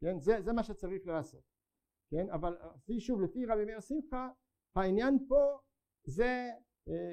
כן? 0.00 0.18
זה, 0.18 0.42
זה 0.42 0.52
מה 0.52 0.62
שצריך 0.62 1.06
לעשות. 1.06 1.42
כן? 2.10 2.30
אבל 2.30 2.56
לפי 2.76 3.00
שוב 3.00 3.20
לפי 3.20 3.46
רבי 3.46 3.64
מאיר 3.64 3.80
שמחה 3.80 4.28
העניין 4.76 5.18
פה 5.28 5.58
זה 6.04 6.24
אה, 6.24 6.50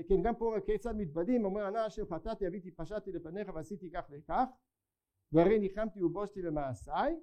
כן 0.07 0.21
גם 0.23 0.35
פה 0.35 0.55
כיצד 0.65 0.95
מתוודים 0.95 1.45
אומר 1.45 1.65
הנא 1.65 1.87
אשר 1.87 2.05
חטאתי 2.05 2.47
אביתי 2.47 2.71
פשעתי 2.71 3.11
לפניך 3.11 3.47
ועשיתי 3.53 3.91
כך 3.91 4.07
וכך 4.11 4.45
והרי 5.31 5.59
ניחמתי 5.59 6.03
ובושתי 6.03 6.41
במעשיי 6.41 7.15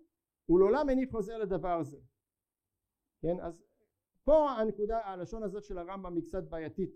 ולעולם 0.48 0.88
איני 0.88 1.06
חוזר 1.10 1.38
לדבר 1.38 1.82
זה. 1.82 1.98
כן 3.22 3.40
אז 3.40 3.64
פה 4.24 4.50
הנקודה 4.50 4.98
הלשון 4.98 5.42
הזאת 5.42 5.64
של 5.64 5.78
הרמב"ם 5.78 6.16
היא 6.16 6.22
קצת 6.22 6.44
בעייתית 6.44 6.90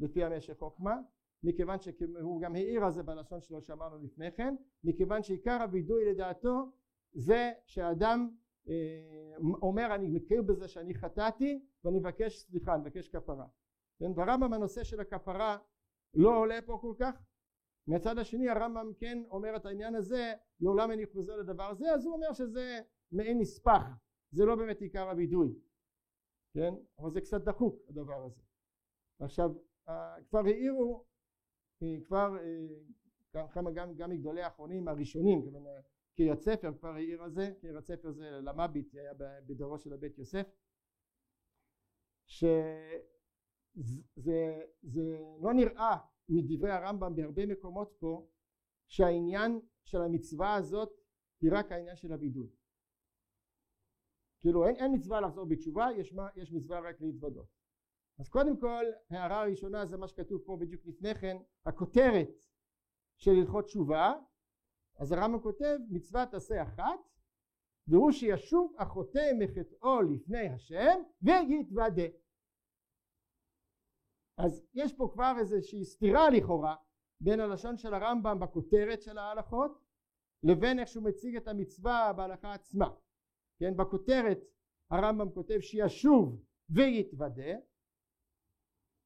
לפי 0.00 0.24
המשך 0.24 0.58
חוכמה 0.58 1.00
מכיוון 1.42 1.78
שהוא 1.80 2.40
גם 2.40 2.54
העיר 2.54 2.84
על 2.84 2.92
זה 2.92 3.02
בלשון 3.02 3.40
שלו 3.40 3.62
שאמרנו 3.62 3.98
לפני 3.98 4.32
כן 4.32 4.54
מכיוון 4.84 5.22
שעיקר 5.22 5.62
הווידוי 5.62 6.04
לדעתו 6.04 6.72
זה 7.12 7.52
שאדם 7.66 8.30
אה, 8.68 9.36
אומר 9.62 9.94
אני 9.94 10.08
מכיר 10.08 10.42
בזה 10.42 10.68
שאני 10.68 10.94
חטאתי 10.94 11.66
ואני 11.84 11.98
מבקש 11.98 12.38
סליחה 12.38 12.74
אני 12.74 12.80
מבקש 12.80 13.08
כפרה 13.08 13.46
כן? 13.98 14.14
ברמב"ם 14.14 14.52
הנושא 14.52 14.84
של 14.84 15.00
הכפרה 15.00 15.58
לא 16.14 16.38
עולה 16.38 16.58
פה 16.66 16.78
כל 16.80 16.94
כך. 16.98 17.22
מצד 17.88 18.18
השני 18.18 18.48
הרמב"ם 18.48 18.92
כן 18.98 19.18
אומר 19.30 19.56
את 19.56 19.66
העניין 19.66 19.94
הזה 19.94 20.32
לעולם 20.60 20.90
אני 20.90 21.06
חוזר 21.06 21.36
לדבר 21.36 21.70
הזה 21.70 21.90
אז 21.94 22.06
הוא 22.06 22.14
אומר 22.14 22.32
שזה 22.32 22.80
מעין 23.12 23.38
נספח 23.38 23.82
זה 24.30 24.44
לא 24.44 24.56
באמת 24.56 24.80
עיקר 24.80 25.10
הווידוי 25.10 25.54
כן? 26.54 26.74
אבל 26.98 27.10
זה 27.10 27.20
קצת 27.20 27.40
דחוק 27.40 27.82
הדבר 27.88 28.24
הזה. 28.24 28.42
עכשיו 29.20 29.50
כבר 30.28 30.40
העירו 30.44 31.04
אה, 31.82 31.96
כבר 32.06 32.36
אה, 32.38 33.48
כמה 33.48 33.70
גם, 33.70 33.94
גם 33.94 34.10
מגדולי 34.10 34.42
האחרונים 34.42 34.88
הראשונים 34.88 35.52
קריית 36.16 36.40
ספר 36.40 36.72
כבר 36.78 36.88
העיר 36.88 37.22
על 37.22 37.30
זה 37.30 37.52
קריית 37.60 37.84
ספר 37.84 38.12
זה 38.12 38.30
למביט 38.30 38.94
היה 38.94 39.12
בדורו 39.46 39.78
של 39.78 39.92
הבית 39.92 40.18
יוסף 40.18 40.46
שזה 42.26 42.98
זה 44.82 45.18
לא 45.40 45.52
נראה 45.54 45.96
מדברי 46.28 46.70
הרמב"ם 46.70 47.16
בהרבה 47.16 47.46
מקומות 47.46 47.96
פה 47.98 48.26
שהעניין 48.88 49.60
של 49.84 50.02
המצווה 50.02 50.54
הזאת 50.54 50.90
היא 51.40 51.50
רק 51.52 51.72
העניין 51.72 51.96
של 51.96 52.12
הבידוד. 52.12 52.50
כאילו 54.40 54.66
אין, 54.66 54.76
אין 54.76 54.94
מצווה 54.94 55.20
לחזור 55.20 55.44
בתשובה 55.44 55.88
יש, 55.96 56.12
מה, 56.12 56.28
יש 56.36 56.52
מצווה 56.52 56.80
רק 56.80 57.00
להתוודות. 57.00 57.46
אז 58.18 58.28
קודם 58.28 58.60
כל 58.60 58.84
הערה 59.10 59.42
הראשונה 59.42 59.86
זה 59.86 59.96
מה 59.96 60.08
שכתוב 60.08 60.42
פה 60.44 60.56
בדיוק 60.60 60.86
לפני 60.86 61.14
כן 61.14 61.36
הכותרת 61.66 62.28
של 63.16 63.30
הלכות 63.30 63.64
תשובה. 63.64 64.14
אז 64.98 65.12
הרמב"ם 65.12 65.40
כותב 65.40 65.76
מצוות 65.90 66.34
עשה 66.34 66.62
אחת 66.62 67.00
והוא 67.88 68.12
שישוב 68.12 68.74
החוטא 68.78 69.30
מחטאו 69.38 70.02
לפני 70.02 70.48
השם 70.48 70.98
ויתוודה 71.22 72.06
אז 74.38 74.66
יש 74.74 74.92
פה 74.96 75.10
כבר 75.12 75.32
איזושהי 75.38 75.84
סתירה 75.84 76.30
לכאורה 76.30 76.76
בין 77.20 77.40
הלשון 77.40 77.76
של 77.76 77.94
הרמב"ם 77.94 78.40
בכותרת 78.40 79.02
של 79.02 79.18
ההלכות 79.18 79.84
לבין 80.42 80.78
איך 80.78 80.88
שהוא 80.88 81.04
מציג 81.04 81.36
את 81.36 81.48
המצווה 81.48 82.12
בהלכה 82.16 82.54
עצמה. 82.54 82.94
כן 83.58 83.76
בכותרת 83.76 84.38
הרמב"ם 84.90 85.30
כותב 85.30 85.60
שישוב 85.60 86.44
ויתוודה 86.70 87.58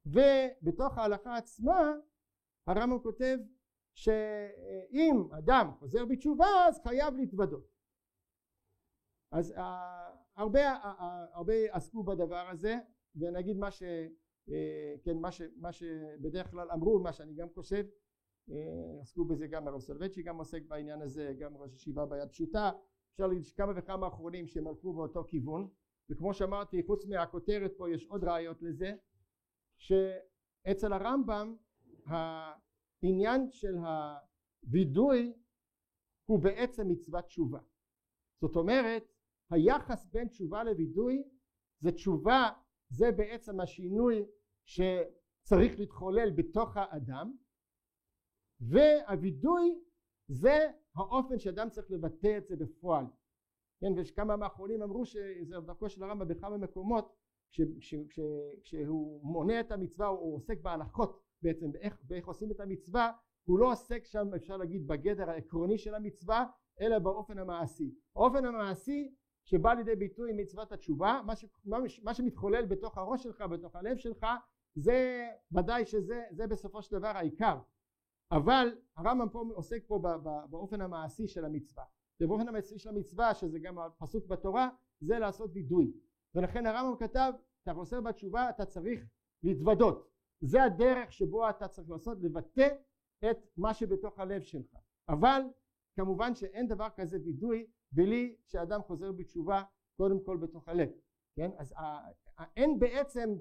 ובתוך 0.07 0.99
ההלכה 0.99 1.37
עצמה 1.37 1.93
הרמב"ם 2.67 2.99
כותב 3.03 3.39
שאם 3.95 5.15
אדם 5.39 5.71
חוזר 5.79 6.05
בתשובה 6.05 6.47
אז 6.69 6.81
חייב 6.83 7.15
להתוודות. 7.15 7.71
אז 9.33 9.53
אה, 9.53 10.11
הרבה, 10.37 10.61
אה, 10.61 10.95
אה, 11.01 11.27
הרבה 11.33 11.55
עסקו 11.71 12.05
בדבר 12.05 12.49
הזה 12.49 12.75
ונגיד 13.17 13.57
מה, 13.57 13.71
ש, 13.71 13.83
כן, 15.03 15.19
מה, 15.19 15.33
ש, 15.33 15.43
מה 15.57 15.73
שבדרך 15.73 16.51
כלל 16.51 16.71
אמרו 16.71 16.99
מה 16.99 17.13
שאני 17.13 17.35
גם 17.35 17.49
חושב 17.55 17.87
עסקו 19.01 19.25
בזה 19.25 19.47
גם 19.47 19.69
הרב 19.69 19.81
סולובייצ'י 19.81 20.23
גם 20.23 20.39
עוסק 20.39 20.63
בעניין 20.69 21.03
הזה 21.03 21.35
גם 21.39 21.57
ראש 21.57 21.75
ישיבה 21.75 22.07
ביד 22.07 22.29
פשוטה. 22.29 22.71
אפשר 23.13 23.27
להגיד 23.27 23.45
שכמה 23.45 23.73
וכמה 23.77 24.09
אחרונים 24.09 24.47
שהם 24.47 24.67
הלכו 24.67 24.93
באותו 24.93 25.25
כיוון. 25.25 25.69
וכמו 26.11 26.35
שאמרתי 26.35 26.83
חוץ 26.83 27.07
מהכותרת 27.07 27.73
פה 27.77 27.91
יש 27.91 28.07
עוד 28.07 28.25
ראיות 28.25 28.63
לזה 28.63 28.95
שאצל 29.77 30.93
הרמב"ם 30.93 31.57
העניין 32.07 33.51
של 33.51 33.75
הווידוי 34.63 35.33
הוא 36.25 36.43
בעצם 36.43 36.89
מצוות 36.89 37.25
תשובה. 37.25 37.61
זאת 38.41 38.57
אומרת 38.57 39.13
היחס 39.51 40.07
בין 40.13 40.29
תשובה 40.29 40.65
לווידוי 40.65 41.23
זה 41.79 41.93
תשובה 41.93 42.51
זה 42.89 43.13
בעצם 43.13 43.61
השינוי 43.61 44.25
שצריך 44.71 45.79
להתחולל 45.79 46.31
בתוך 46.31 46.77
האדם 46.77 47.37
והווידוי 48.61 49.81
זה 50.29 50.71
האופן 50.97 51.39
שאדם 51.39 51.71
צריך 51.71 51.91
לבטא 51.91 52.39
את 52.39 52.47
זה 52.47 52.57
בפועל. 52.57 53.05
כן 53.81 53.93
ויש 53.97 54.11
כמה 54.11 54.37
מהאחרונים 54.37 54.83
אמרו 54.83 55.07
שזה 55.07 55.61
דרכו 55.61 55.89
של 55.89 56.03
הרמב"ם 56.03 56.29
בכמה 56.29 56.57
מקומות 56.57 57.17
כשהוא 58.63 59.21
מונה 59.25 59.61
את 59.61 59.73
המצווה 59.73 60.07
הוא 60.07 60.37
עוסק 60.37 60.61
בהלכות 60.61 61.23
בעצם 61.43 61.73
באיך, 61.73 62.03
באיך 62.03 62.27
עושים 62.27 62.51
את 62.51 62.61
המצווה. 62.61 63.13
הוא 63.45 63.59
לא 63.59 63.73
עוסק 63.73 64.05
שם 64.05 64.35
אפשר 64.37 64.57
להגיד 64.57 64.87
בגדר 64.87 65.31
העקרוני 65.31 65.79
של 65.79 65.95
המצווה 65.95 66.47
אלא 66.81 66.99
באופן 66.99 67.39
המעשי. 67.39 67.95
האופן 68.17 68.45
המעשי 68.45 69.15
שבא 69.45 69.73
לידי 69.73 69.97
ביטוי 69.97 70.33
מצוות 70.33 70.73
התשובה 70.73 71.21
מה, 71.27 71.37
ש, 71.37 71.45
מה, 71.65 71.79
מה 72.03 72.15
שמתחולל 72.15 72.67
בתוך 72.67 72.99
הראש 72.99 73.23
שלך 73.23 73.41
בתוך 73.41 73.77
הלב 73.77 73.97
שלך 73.97 74.27
זה 74.75 75.29
ודאי 75.53 75.87
שזה 75.87 76.25
זה 76.31 76.47
בסופו 76.47 76.83
של 76.83 76.99
דבר 76.99 77.09
העיקר. 77.09 77.59
אבל 78.33 78.79
הרמב"ם 78.97 79.29
פה 79.29 79.45
עוסק 79.55 79.83
פה 79.87 79.99
באופן 80.51 80.81
המעשי 80.81 81.29
של 81.29 81.45
המצווה. 81.45 81.85
ובאופן 82.21 82.49
המעשי 82.49 82.79
של 82.79 82.89
המצווה 82.89 83.35
שזה 83.35 83.59
גם 83.59 83.79
הפסוק 83.79 84.27
בתורה 84.27 84.69
זה 85.01 85.19
לעשות 85.19 85.51
וידוי. 85.55 85.93
ולכן 86.35 86.67
הרמב"ם 86.67 86.97
כתב 86.99 87.33
אתה 87.63 87.75
חוזר 87.75 88.01
בתשובה 88.01 88.51
אתה 88.51 88.67
צריך 88.67 89.07
להתוודות. 89.43 90.11
זה 90.41 90.63
הדרך 90.63 91.13
שבו 91.13 91.51
אתה 91.51 91.69
צריך 91.69 91.91
לעשות 91.91 92.19
לבטא 92.21 92.69
את 93.31 93.37
מה 93.57 93.75
שבתוך 93.75 94.19
הלב 94.19 94.43
שלך. 94.43 94.77
אבל 95.09 95.43
כמובן 95.97 96.35
שאין 96.35 96.69
דבר 96.69 96.89
כזה 96.97 97.19
וידוי 97.25 97.67
בלי 97.93 98.37
שאדם 98.47 98.83
חוזר 98.83 99.13
בתשובה 99.13 99.63
קודם 99.97 100.25
כל 100.25 100.37
בתוך 100.37 100.69
הלב. 100.69 100.89
כן? 101.37 101.51
אז 101.59 101.75
אין 102.57 102.79
בעצם 102.79 103.35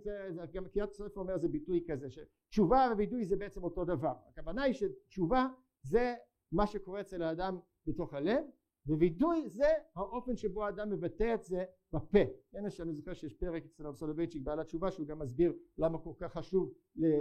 גם 0.54 0.68
קריאת 0.68 0.94
ספר 0.94 1.20
אומר 1.20 1.38
זה 1.38 1.48
ביטוי 1.48 1.84
כזה 1.88 2.08
שתשובה 2.10 2.92
ווידוי 2.96 3.26
זה 3.26 3.36
בעצם 3.36 3.64
אותו 3.64 3.86
דבר. 3.86 4.14
הכוונה 4.28 4.64
היא 4.64 4.74
שתשובה 4.74 5.48
זה 5.84 6.16
מה 6.52 6.68
שקורה 6.68 7.02
אצל 7.02 7.22
האדם 7.22 7.60
בתוך 7.86 8.14
הלב 8.14 8.44
ווידוי 8.88 9.50
זה 9.50 9.68
האופן 9.96 10.36
שבו 10.36 10.66
האדם 10.66 10.90
מבטא 10.90 11.34
את 11.34 11.44
זה 11.44 11.66
בפה. 11.94 12.20
כן 12.52 12.64
אני 12.80 12.94
זוכר 12.94 13.14
שיש 13.14 13.34
פרק 13.34 13.64
אצל 13.66 13.86
הרב 13.86 13.96
סולובייצ'יק 13.96 14.42
בעל 14.44 14.60
התשובה 14.60 14.92
שהוא 14.92 15.08
גם 15.08 15.20
מסביר 15.20 15.54
למה 15.78 15.98
כל 15.98 16.14
כך 16.20 16.34
חשוב 16.34 16.74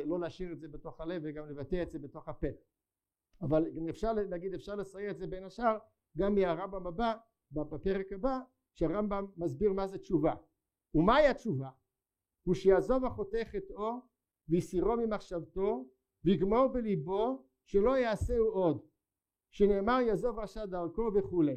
לא 0.04 0.20
להשאיר 0.20 0.52
את 0.52 0.60
זה 0.60 0.68
בתוך 0.68 1.00
הלב 1.00 1.22
וגם 1.24 1.48
לבטא 1.48 1.82
את 1.82 1.90
זה 1.90 1.98
בתוך 1.98 2.28
הפה. 2.28 2.46
אבל 3.40 3.66
אפשר 3.90 4.12
להגיד 4.12 4.54
אפשר 4.54 4.74
לסייע 4.74 5.10
את 5.10 5.18
זה 5.18 5.26
בין 5.26 5.44
השאר 5.44 5.78
גם 6.18 6.34
מהרמב"ם 6.34 6.86
הבא 6.86 7.14
בפרק 7.52 8.12
הבא 8.12 8.40
שהרמב"ם 8.74 9.26
מסביר 9.36 9.72
מה 9.72 9.86
זה 9.86 9.98
תשובה 9.98 10.34
ומהי 10.94 11.26
התשובה? 11.26 11.70
הוא 12.42 12.54
שיעזוב 12.54 13.04
החוטא 13.04 13.44
חטאו 13.44 13.92
ויסירו 14.48 14.96
ממחשבתו 14.96 15.84
ויגמור 16.24 16.68
בליבו 16.68 17.46
שלא 17.64 17.98
יעשהו 17.98 18.48
עוד. 18.48 18.88
שנאמר 19.50 20.00
יעזוב 20.00 20.38
רשע 20.38 20.66
דרכו 20.66 21.10
וכולי. 21.14 21.56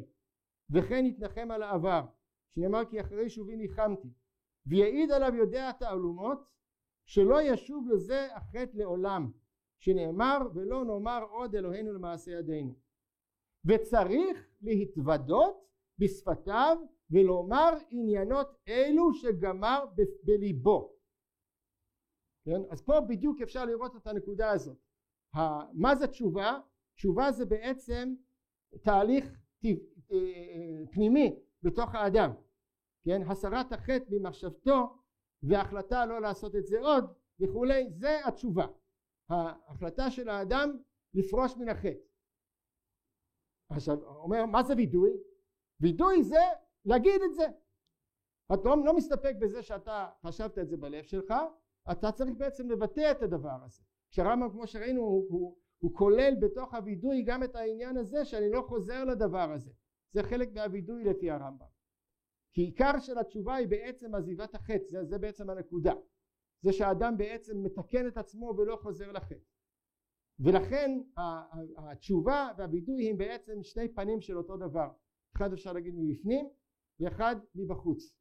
וכן 0.70 1.06
יתנחם 1.06 1.50
על 1.50 1.62
העבר 1.62 2.06
שנאמר 2.50 2.84
כי 2.90 3.00
אחרי 3.00 3.30
שובי 3.30 3.56
ניחמתי 3.56 4.08
ויעיד 4.66 5.10
עליו 5.10 5.34
יודע 5.34 5.68
התעלומות 5.68 6.38
שלא 7.04 7.42
ישוב 7.42 7.88
לזה 7.88 8.36
החטא 8.36 8.76
לעולם 8.76 9.30
שנאמר 9.78 10.38
ולא 10.54 10.84
נאמר 10.84 11.24
עוד 11.30 11.54
אלוהינו 11.54 11.92
למעשה 11.92 12.30
ידינו 12.30 12.74
וצריך 13.64 14.48
להתוודות 14.62 15.68
בשפתיו 15.98 16.78
ולומר 17.12 17.70
עניינות 17.90 18.48
אלו 18.68 19.14
שגמר 19.14 19.84
בליבו. 20.24 20.96
כן? 22.44 22.60
אז 22.70 22.82
פה 22.82 23.00
בדיוק 23.08 23.40
אפשר 23.42 23.64
לראות 23.64 23.96
את 23.96 24.06
הנקודה 24.06 24.50
הזאת. 24.50 24.76
מה 25.72 25.94
זה 25.94 26.06
תשובה? 26.06 26.60
תשובה 26.94 27.32
זה 27.32 27.44
בעצם 27.44 28.14
תהליך 28.82 29.24
אה, 29.64 29.70
אה, 30.12 30.86
פנימי 30.92 31.36
בתוך 31.62 31.94
האדם. 31.94 32.30
כן? 33.04 33.22
הסרת 33.22 33.72
החטא 33.72 34.04
ממחשבתו 34.10 34.98
והחלטה 35.42 36.06
לא 36.06 36.20
לעשות 36.20 36.56
את 36.56 36.66
זה 36.66 36.80
עוד 36.80 37.04
וכולי. 37.40 37.90
זה 37.90 38.26
התשובה. 38.26 38.66
ההחלטה 39.28 40.10
של 40.10 40.28
האדם 40.28 40.78
לפרוש 41.14 41.56
מן 41.56 41.68
החטא. 41.68 42.04
עכשיו 43.70 44.02
אומר 44.04 44.46
מה 44.46 44.62
זה 44.62 44.74
וידוי? 44.76 45.10
וידוי 45.80 46.22
זה 46.22 46.40
להגיד 46.84 47.22
את 47.22 47.34
זה. 47.34 47.46
אתה 48.54 48.68
לא, 48.68 48.84
לא 48.84 48.96
מסתפק 48.96 49.34
בזה 49.40 49.62
שאתה 49.62 50.08
חשבת 50.26 50.58
את 50.58 50.68
זה 50.68 50.76
בלב 50.76 51.04
שלך 51.04 51.34
אתה 51.92 52.12
צריך 52.12 52.36
בעצם 52.38 52.70
לבטא 52.70 53.10
את 53.10 53.22
הדבר 53.22 53.64
הזה. 53.64 53.82
כשהרמב"ם 54.10 54.50
כמו 54.50 54.66
שראינו 54.66 55.00
הוא, 55.00 55.26
הוא, 55.28 55.56
הוא 55.78 55.94
כולל 55.94 56.34
בתוך 56.40 56.74
הווידוי 56.74 57.22
גם 57.22 57.44
את 57.44 57.56
העניין 57.56 57.96
הזה 57.96 58.24
שאני 58.24 58.50
לא 58.50 58.64
חוזר 58.68 59.04
לדבר 59.04 59.52
הזה. 59.52 59.70
זה 60.12 60.22
חלק 60.22 60.52
מהווידוי 60.54 61.04
לפי 61.04 61.30
הרמב"ם. 61.30 61.66
כי 62.52 62.60
עיקר 62.60 62.98
של 62.98 63.18
התשובה 63.18 63.54
היא 63.54 63.68
בעצם 63.68 64.14
עזיבת 64.14 64.54
החטא 64.54 64.84
זה, 64.88 65.04
זה 65.04 65.18
בעצם 65.18 65.50
הנקודה. 65.50 65.92
זה 66.60 66.72
שהאדם 66.72 67.16
בעצם 67.16 67.62
מתקן 67.62 68.06
את 68.06 68.16
עצמו 68.16 68.54
ולא 68.58 68.76
חוזר 68.82 69.12
לחטא 69.12 69.44
ולכן 70.40 70.90
התשובה 71.76 72.50
והבידוי 72.58 73.10
הם 73.10 73.16
בעצם 73.16 73.62
שני 73.62 73.88
פנים 73.94 74.20
של 74.20 74.38
אותו 74.38 74.56
דבר. 74.56 74.88
אחד 75.36 75.52
אפשר 75.52 75.72
להגיד 75.72 75.94
מבפנים 75.96 76.48
ואחד 77.02 77.36
מבחוץ. 77.54 78.16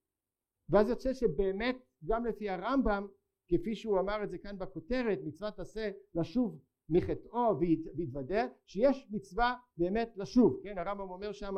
ואז 0.70 0.90
יוצא 0.90 1.14
שבאמת 1.14 1.78
גם 2.06 2.26
לפי 2.26 2.50
הרמב"ם 2.50 3.08
כפי 3.48 3.76
שהוא 3.76 4.00
אמר 4.00 4.24
את 4.24 4.30
זה 4.30 4.38
כאן 4.38 4.58
בכותרת 4.58 5.20
מצוות 5.24 5.60
עשה 5.60 5.92
לשוב 6.16 6.60
מחטאו 6.90 7.60
ויתוודה 7.96 8.48
שיש 8.66 9.08
מצווה 9.12 9.56
באמת 9.78 10.14
לשוב. 10.16 10.60
כן 10.64 10.78
הרמב"ם 10.78 11.10
אומר 11.10 11.32
שם 11.32 11.56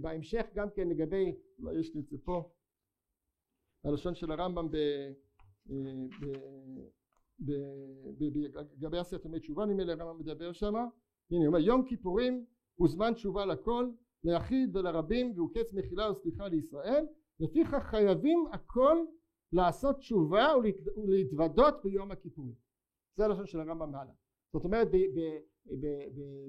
בהמשך 0.00 0.46
גם 0.54 0.68
כן 0.70 0.88
לגבי 0.88 1.34
אולי 1.58 1.80
יש 1.80 1.94
לי 1.94 2.00
את 2.00 2.08
זה 2.08 2.16
פה? 2.24 2.50
הלשון 3.84 4.14
של 4.14 4.32
הרמב"ם 4.32 4.68
לגבי 8.78 8.98
עשרת 8.98 9.24
ימי 9.24 9.40
תשובה 9.40 9.66
נדמה 9.66 9.84
לי 9.84 9.92
הרמב"ם 9.92 10.18
מדבר 10.18 10.52
שם. 10.52 10.74
הנה 10.74 11.40
הוא 11.40 11.46
אומר 11.46 11.58
יום 11.58 11.84
כיפורים 11.88 12.44
הוא 12.74 12.88
זמן 12.88 13.14
תשובה 13.14 13.46
לכל 13.46 13.90
ליחיד 14.24 14.76
ולרבים 14.76 15.32
והוא 15.36 15.50
קץ 15.54 15.72
מחילה 15.72 16.10
וסליחה 16.10 16.48
לישראל. 16.48 17.06
לפיכך 17.40 17.82
חייבים 17.82 18.46
הכל 18.52 18.96
לעשות 19.52 19.98
תשובה 19.98 20.46
ולהתוודות 20.96 21.74
ביום 21.84 22.10
הכיפורים. 22.10 22.54
זה 23.16 23.24
הלשון 23.24 23.46
של 23.46 23.60
הרמב"ם 23.60 23.90
מעלה 23.92 24.12
זאת 24.54 24.64
אומרת 24.64 24.88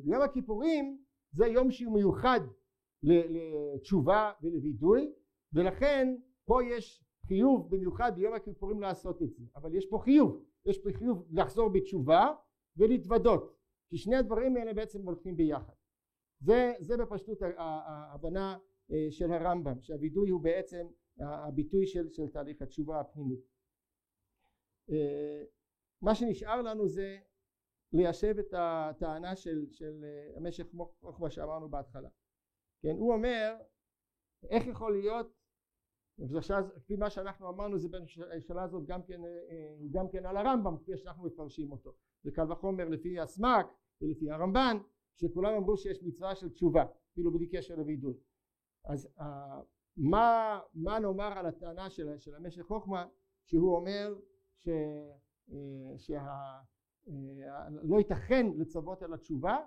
ביום 0.03 0.21
הכיפורים 0.21 0.97
זה 1.31 1.47
יום 1.47 1.71
שהוא 1.71 1.93
מיוחד 1.93 2.39
לתשובה 3.03 4.31
ולווידוי 4.41 5.13
ולכן 5.53 6.15
פה 6.45 6.63
יש 6.63 7.03
חיוב 7.27 7.75
במיוחד 7.75 8.11
ביום 8.15 8.33
הכיפורים 8.33 8.81
לעשות 8.81 9.21
את 9.21 9.33
זה. 9.33 9.43
אבל 9.55 9.75
יש 9.75 9.85
פה 9.89 9.99
חיוב. 10.03 10.45
יש 10.65 10.77
פה 10.77 10.89
חיוב 10.93 11.27
לחזור 11.31 11.69
בתשובה 11.69 12.33
ולהתוודות 12.77 13.55
כי 13.89 13.97
שני 13.97 14.15
הדברים 14.15 14.57
האלה 14.57 14.73
בעצם 14.73 15.01
הולכים 15.05 15.37
ביחד 15.37 15.73
זה, 16.39 16.73
זה 16.79 16.97
בפשטות 16.97 17.37
ההבנה 17.57 18.57
אה, 18.91 19.07
של 19.09 19.31
הרמב"ם 19.31 19.81
שהווידוי 19.81 20.29
הוא 20.29 20.41
בעצם 20.41 20.87
הביטוי 21.19 21.87
של, 21.87 22.11
של 22.11 22.29
תהליך 22.29 22.61
התשובה 22.61 22.99
הפנימית. 22.99 23.39
אה, 24.89 25.43
מה 26.01 26.15
שנשאר 26.15 26.61
לנו 26.61 26.87
זה 26.87 27.17
ליישב 27.93 28.35
את 28.39 28.53
הטענה 28.57 29.35
של, 29.35 29.65
של 29.71 30.03
אה, 30.03 30.37
המשך 30.37 30.65
חוכמה 31.01 31.29
שאמרנו 31.29 31.69
בהתחלה. 31.69 32.09
כן 32.81 32.95
הוא 32.97 33.13
אומר 33.13 33.55
איך 34.49 34.67
יכול 34.67 34.93
להיות 34.93 35.31
לפי 36.75 36.95
מה 36.95 37.09
שאנחנו 37.09 37.49
אמרנו 37.49 37.79
זה 37.79 37.87
בשאלה 37.89 38.63
הזאת 38.63 38.85
גם 38.85 39.03
כן, 39.03 39.21
גם 39.91 40.09
כן 40.09 40.25
על 40.25 40.37
הרמב"ם 40.37 40.77
כפי 40.77 40.97
שאנחנו 40.97 41.23
מפרשים 41.23 41.71
אותו. 41.71 41.93
וקל 42.25 42.51
וחומר 42.51 42.89
לפי 42.89 43.19
הסמ"ק 43.19 43.65
ולפי 44.01 44.31
הרמב"ן 44.31 44.77
שכולם 45.15 45.53
אמרו 45.53 45.77
שיש 45.77 46.03
מצווה 46.03 46.35
של 46.35 46.49
תשובה 46.49 46.85
אפילו 47.11 47.31
בלי 47.31 47.47
קשר 47.47 47.75
לווידוי 47.75 48.13
אז 48.85 49.09
uh, 49.19 49.23
מה, 49.97 50.59
מה 50.73 50.99
נאמר 50.99 51.37
על 51.37 51.45
הטענה 51.45 51.89
של, 51.89 52.19
של 52.19 52.35
המשך 52.35 52.61
חוכמה 52.61 53.07
שהוא 53.45 53.75
אומר 53.75 54.15
ש, 54.57 54.69
uh, 55.49 55.53
שה, 55.97 56.59
uh, 57.07 57.11
לא 57.83 57.97
ייתכן 57.97 58.45
לצוות 58.57 59.03
על 59.03 59.13
התשובה 59.13 59.57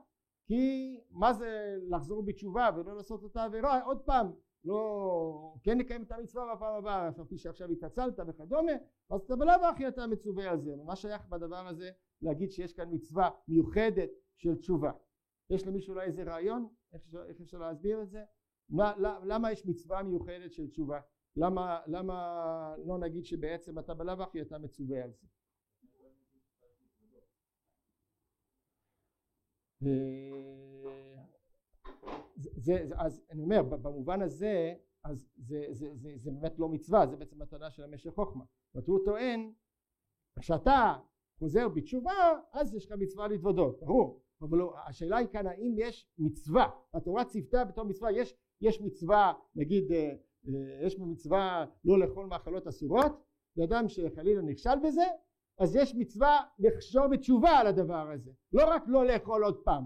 כי 0.47 0.97
מה 1.11 1.33
זה 1.33 1.77
לחזור 1.89 2.23
בתשובה 2.23 2.71
ולא 2.77 2.97
לעשות 2.97 3.23
אותה 3.23 3.45
עבירה 3.45 3.85
עוד 3.85 4.01
פעם 4.01 4.33
לא 4.65 5.55
כן 5.63 5.79
נקיים 5.79 6.03
את 6.03 6.13
המצווה 6.13 6.55
בפעם 6.55 6.75
הבאה 6.75 7.09
אף 7.09 7.21
פי 7.29 7.39
שעכשיו 7.39 7.71
התעצלת 7.71 8.21
וכדומה 8.27 8.73
אז 9.11 9.21
אתה 9.21 9.37
בלאו 9.37 9.67
הכי 9.73 9.89
אתה 9.89 10.07
מצווה 10.07 10.51
על 10.51 10.61
זה. 10.61 10.77
מה 10.85 10.97
שייך 10.97 11.27
בדבר 11.29 11.67
הזה 11.69 11.91
להגיד 12.23 12.51
שיש 12.51 12.73
כאן 12.73 12.89
מצווה 12.91 13.31
מיוחדת 13.49 14.11
של 14.37 14.57
תשובה 14.57 14.93
יש 15.51 15.67
למישהו 15.67 15.95
אולי 15.95 16.07
איזה 16.07 16.23
רעיון? 16.23 16.69
איך 16.93 17.03
איך 17.29 17.41
אפשר 17.41 17.59
להסביר 17.59 18.03
את 18.03 18.11
זה? 18.11 18.25
מה, 18.69 18.95
למה 19.25 19.53
יש 19.53 19.67
מצווה 19.67 20.03
מיוחדת 20.03 20.53
של 20.53 20.71
תשובה? 20.71 21.01
למה, 21.37 21.81
למה 21.87 22.75
לא 22.87 22.99
נגיד 22.99 23.25
שבעצם 23.25 23.79
אתה 23.79 23.95
בלאו 23.95 24.23
הכי 24.23 24.43
אתה 24.43 24.59
מצווה 24.59 25.05
על 25.05 25.13
זה? 25.13 25.27
זה, 32.37 32.87
זה, 32.87 32.95
אז 32.97 33.23
אני 33.31 33.43
אומר 33.43 33.63
במובן 33.63 34.23
הזה 34.23 34.75
אז 35.05 35.29
זה, 35.37 35.67
זה, 35.71 35.95
זה, 35.95 36.17
זה 36.17 36.31
באמת 36.31 36.59
לא 36.59 36.69
מצווה 36.69 37.07
זה 37.07 37.17
בעצם 37.17 37.43
מתנה 37.43 37.71
של 37.71 37.85
המשך 37.85 38.11
חוכמה. 38.11 38.45
זאת 38.75 38.89
הוא 38.89 39.01
טוען 39.05 39.53
כשאתה 40.41 40.97
חוזר 41.39 41.69
בתשובה 41.69 42.41
אז 42.53 42.75
יש 42.75 42.87
לך 42.87 42.93
מצווה 42.99 43.29
להתוודות 43.29 43.81
ברור 43.81 44.23
אבל 44.41 44.59
לא, 44.59 44.75
השאלה 44.87 45.17
היא 45.17 45.29
כאן 45.29 45.47
האם 45.47 45.75
יש 45.79 46.09
מצווה? 46.19 46.71
התורה 46.95 47.25
ציוותה 47.25 47.65
בתור 47.65 47.85
מצווה 47.85 48.13
יש, 48.13 48.35
יש 48.61 48.81
מצווה 48.81 49.33
נגיד 49.55 49.93
אה, 49.93 50.15
אה, 50.49 50.87
יש 50.87 50.99
מצווה 50.99 51.67
לא 51.85 51.99
לאכול 51.99 52.27
מאכלות 52.27 52.67
אסורות? 52.67 53.25
לאדם 53.57 53.89
שחלילה 53.89 54.43
נכשל 54.43 54.79
בזה? 54.85 55.05
אז 55.59 55.77
יש 55.77 55.95
מצווה 55.95 56.41
לחזור 56.59 57.07
בתשובה 57.07 57.51
על 57.51 57.67
הדבר 57.67 58.11
הזה. 58.11 58.31
לא 58.53 58.63
רק 58.75 58.83
לא 58.87 59.07
לאכול 59.07 59.45
עוד 59.45 59.61
פעם 59.65 59.85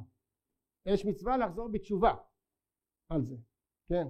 יש 0.86 1.06
מצווה 1.06 1.36
לחזור 1.36 1.68
בתשובה 1.68 2.14
על 3.08 3.22
זה 3.22 3.36
כן 3.88 4.06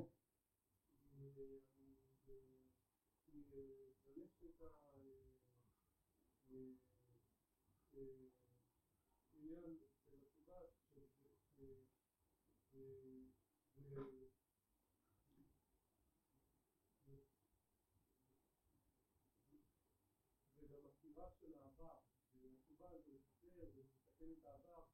של 21.40 21.54
העבר, 21.54 21.98
והתשובה 22.40 22.88
זה 22.98 23.12
לשחרר 23.12 23.68
ולתקן 23.74 24.32
את 24.38 24.44
העבר, 24.44 24.84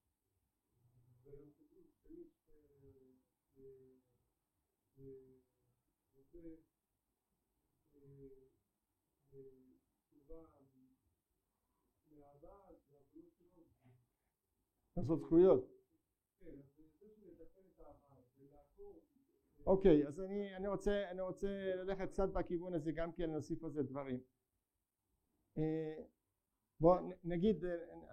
וגם 1.23 1.51
כתוב 1.59 1.91
שמי 2.03 2.31
שרוצה 2.31 2.55
תשובה 10.11 10.47
מהעבר, 12.11 12.77
שלו, 13.39 13.63
לעשות 14.97 15.21
זכויות. 15.21 15.71
כן, 16.41 16.59
אז 16.59 16.67
זה 16.77 16.89
שלתקן 16.99 17.61
את 17.75 17.81
העבר 17.81 18.23
ולעקור 18.39 19.01
אוקיי, 19.67 20.07
אז 20.07 20.21
אני, 20.21 20.57
אני, 20.57 20.69
רוצה, 20.69 21.11
אני 21.11 21.21
רוצה 21.21 21.49
ללכת 21.75 22.09
קצת 22.11 22.29
בכיוון 22.29 22.75
הזה 22.75 22.93
גם 22.93 23.13
כן 23.13 23.31
להוסיף 23.31 23.65
על 23.65 23.71
זה 23.71 23.83
דברים. 23.83 24.21
בוא 26.81 26.99
נגיד, 27.25 27.65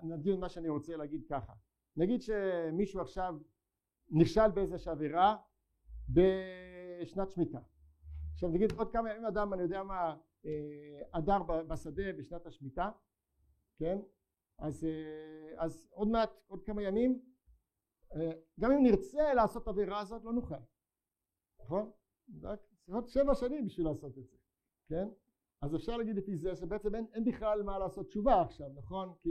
נגיד 0.04 0.36
מה 0.36 0.50
שאני 0.50 0.70
רוצה 0.70 0.96
להגיד 0.96 1.26
ככה 1.30 1.54
נגיד 1.98 2.22
שמישהו 2.22 3.02
עכשיו 3.02 3.36
נכשל 4.10 4.52
באיזושהי 4.52 4.92
עבירה 4.92 5.38
בשנת 6.10 7.32
שמיטה 7.32 7.60
עכשיו 8.34 8.50
נגיד 8.50 8.72
עוד 8.72 8.92
כמה 8.92 9.10
ימים 9.10 9.26
אדם 9.26 9.54
אני 9.54 9.62
יודע 9.62 9.84
מה 9.84 10.16
הדר 11.14 11.44
בשדה 11.44 12.14
בשנת 12.18 12.46
השמיטה 12.46 12.92
כן 13.80 13.98
אז, 14.58 14.88
אז 15.58 15.88
עוד 15.92 16.08
מעט 16.08 16.30
עוד 16.48 16.64
כמה 16.64 16.82
ימים 16.82 17.22
גם 18.60 18.72
אם 18.72 18.84
נרצה 18.84 19.34
לעשות 19.34 19.68
עבירה 19.68 20.00
הזאת 20.00 20.24
לא 20.24 20.34
נוכל 20.34 20.56
נכון? 21.60 21.92
רק 22.42 22.60
צריכות 22.86 23.10
שבע 23.10 23.36
שנים 23.36 23.66
בשביל 23.66 23.88
לעשות 23.88 24.18
את 24.18 24.28
זה 24.28 24.38
כן? 24.88 25.08
אז 25.66 25.76
אפשר 25.76 25.98
להגיד 25.98 26.16
לפי 26.16 26.36
זה 26.36 26.56
שבעצם 26.56 26.96
אין, 26.96 27.06
אין 27.14 27.24
בכלל 27.26 27.64
מה 27.64 27.80
לעשות 27.80 28.08
תשובה 28.08 28.42
עכשיו 28.42 28.70
נכון? 28.76 29.14
כי 29.22 29.30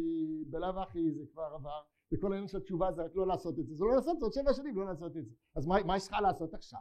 בלאו 0.50 0.82
הכי 0.82 1.12
זה 1.12 1.24
כבר 1.32 1.42
עבר 1.42 1.82
וכל 2.14 2.32
העניין 2.32 2.48
של 2.48 2.58
התשובה 2.58 2.92
זה 2.92 3.02
רק 3.02 3.10
לא 3.14 3.26
לעשות 3.26 3.58
את 3.58 3.66
זה. 3.66 3.74
זה 3.74 3.84
לא 3.84 3.94
לעשות 3.94 4.14
את 4.14 4.18
זה 4.18 4.24
עוד 4.24 4.32
שבע 4.32 4.54
שנים 4.54 4.76
לא 4.76 4.86
לעשות 4.86 5.16
את 5.16 5.24
זה. 5.24 5.34
אז 5.56 5.66
מה, 5.66 5.82
מה 5.86 5.96
יש 5.96 6.08
לך 6.08 6.16
לעשות 6.22 6.54
עכשיו? 6.54 6.80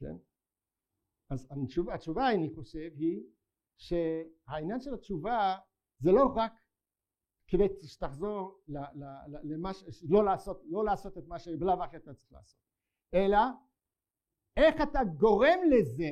כן? 0.00 0.16
אז 1.30 1.48
התשובה, 1.50 1.94
התשובה 1.94 2.30
אני 2.30 2.54
חושב 2.54 2.90
היא 2.98 3.22
שהעניין 3.76 4.80
של 4.80 4.94
התשובה 4.94 5.56
זה 5.98 6.12
לא 6.12 6.32
רק 6.36 6.52
כדי 7.46 7.68
שתחזור 7.82 8.60
למה 9.44 9.74
ש... 9.74 10.04
לא 10.08 10.24
לעשות, 10.24 10.62
לא 10.64 10.84
לעשות 10.84 11.18
את 11.18 11.26
מה 11.26 11.38
שבלאו 11.38 11.84
הכי 11.84 11.96
אתה 11.96 12.14
צריך 12.14 12.32
לעשות 12.32 12.60
אלא 13.14 13.38
איך 14.56 14.74
אתה 14.82 15.00
גורם 15.18 15.58
לזה 15.70 16.10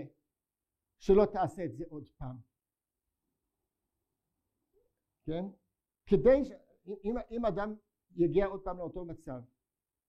שלא 0.99 1.25
תעשה 1.33 1.65
את 1.65 1.75
זה 1.77 1.85
עוד 1.89 2.09
פעם. 2.19 2.46
כן? 5.27 5.45
כדי 6.07 6.45
ש... 6.45 6.51
אם, 7.05 7.15
אם 7.31 7.47
אדם 7.47 7.75
יגיע 8.17 8.47
עוד 8.47 8.61
פעם 8.65 8.79
לאותו 8.79 9.05
מצב, 9.05 9.41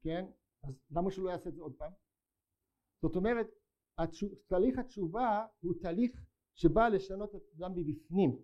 כן? 0.01 0.25
אז 0.63 0.73
למה 0.91 1.11
שהוא 1.11 1.25
לא 1.25 1.29
יעשה 1.29 1.49
את 1.49 1.55
זה 1.55 1.61
עוד 1.61 1.73
פעם? 1.77 1.91
זאת 3.01 3.15
אומרת, 3.15 3.47
תהליך 4.47 4.79
התשובה 4.79 5.45
הוא 5.59 5.73
תהליך 5.81 6.11
שבא 6.55 6.87
לשנות 6.87 7.35
את 7.35 7.41
האדם 7.53 7.71
מבפנים 7.75 8.39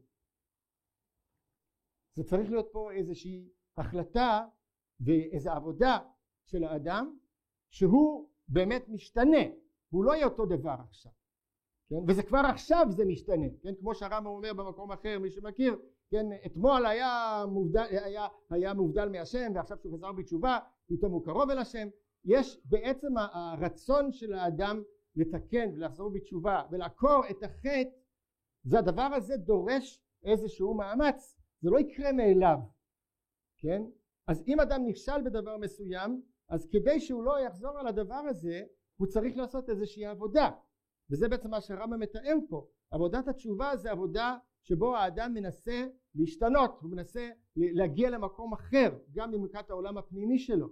זה 2.15 2.23
צריך 2.23 2.49
להיות 2.49 2.69
פה 2.71 2.91
איזושהי 2.91 3.49
החלטה 3.77 4.47
ואיזו 4.99 5.51
עבודה 5.51 5.99
של 6.45 6.63
האדם 6.63 7.17
שהוא 7.69 8.29
באמת 8.47 8.89
משתנה 8.89 9.43
הוא 9.89 10.05
לא 10.05 10.15
יהיה 10.15 10.25
אותו 10.25 10.45
דבר 10.45 10.75
עכשיו 10.89 11.11
כן? 11.89 11.95
וזה 12.07 12.23
כבר 12.23 12.41
עכשיו 12.49 12.85
זה 12.89 13.05
משתנה 13.05 13.45
כן? 13.61 13.75
כמו 13.79 13.95
שהרמב"ם 13.95 14.25
אומר 14.25 14.53
במקום 14.53 14.91
אחר 14.91 15.19
מי 15.19 15.31
שמכיר 15.31 15.79
כן 16.11 16.25
אתמול 16.45 16.85
היה 16.85 17.43
מובדל, 17.47 17.85
היה, 17.89 18.27
היה 18.49 18.73
מובדל 18.73 19.09
מהשם 19.09 19.51
ועכשיו 19.55 19.77
שהוא 19.77 19.93
חזר 19.93 20.11
בתשובה 20.11 20.59
פתאום 20.87 21.11
הוא 21.11 21.25
קרוב 21.25 21.49
אל 21.49 21.57
השם. 21.57 21.87
יש 22.25 22.61
בעצם 22.65 23.13
הרצון 23.17 24.11
של 24.11 24.33
האדם 24.33 24.83
לתקן 25.15 25.69
ולחזור 25.75 26.09
בתשובה 26.09 26.61
ולעקור 26.71 27.21
את 27.29 27.43
החטא. 27.43 27.89
זה 28.63 28.79
הדבר 28.79 29.09
הזה 29.15 29.37
דורש 29.37 30.01
איזשהו 30.23 30.73
מאמץ. 30.73 31.39
זה 31.61 31.69
לא 31.69 31.79
יקרה 31.79 32.11
מאליו 32.11 32.57
כן? 33.63 33.83
אז 34.27 34.43
אם 34.47 34.59
אדם 34.59 34.85
נכשל 34.85 35.21
בדבר 35.25 35.57
מסוים 35.57 36.21
אז 36.49 36.67
כדי 36.71 36.99
שהוא 36.99 37.23
לא 37.23 37.39
יחזור 37.39 37.79
על 37.79 37.87
הדבר 37.87 38.21
הזה 38.29 38.63
הוא 38.97 39.07
צריך 39.07 39.37
לעשות 39.37 39.69
איזושהי 39.69 40.05
עבודה. 40.05 40.49
וזה 41.11 41.29
בעצם 41.29 41.49
מה 41.49 41.61
שהרמב"ם 41.61 41.99
מתאר 41.99 42.35
פה. 42.49 42.67
עבודת 42.91 43.27
התשובה 43.27 43.77
זה 43.77 43.91
עבודה 43.91 44.37
שבו 44.63 44.95
האדם 44.95 45.33
מנסה 45.33 45.87
להשתנות 46.15 46.79
הוא 46.81 46.91
מנסה 46.91 47.29
להגיע 47.55 48.09
למקום 48.09 48.53
אחר 48.53 48.97
גם 49.13 49.31
במקרת 49.31 49.69
העולם 49.69 49.97
הפנימי 49.97 50.39
שלו. 50.39 50.69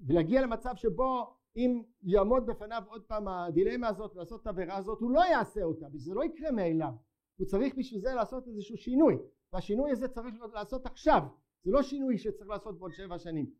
ולהגיע 0.00 0.42
למצב 0.42 0.76
שבו 0.76 1.36
אם 1.56 1.82
יעמוד 2.02 2.46
בפניו 2.46 2.82
עוד 2.88 3.02
פעם 3.02 3.28
הדילמה 3.28 3.88
הזאת 3.88 4.16
לעשות 4.16 4.42
את 4.42 4.46
העבירה 4.46 4.76
הזאת 4.76 5.00
הוא 5.00 5.10
לא 5.10 5.20
יעשה 5.20 5.62
אותה 5.62 5.86
וזה 5.92 6.14
לא 6.14 6.24
יקרה 6.24 6.50
מאליו. 6.50 6.92
הוא 7.36 7.46
צריך 7.46 7.74
בשביל 7.78 8.00
זה 8.00 8.14
לעשות 8.14 8.48
איזשהו 8.48 8.76
שינוי. 8.76 9.18
והשינוי 9.52 9.90
הזה 9.90 10.08
צריך 10.08 10.34
לעשות 10.52 10.86
עכשיו. 10.86 11.22
זה 11.64 11.70
לא 11.70 11.82
שינוי 11.82 12.18
שצריך 12.18 12.48
לעשות 12.48 12.78
בעוד 12.78 12.92
שבע 12.92 13.18
שנים 13.18 13.50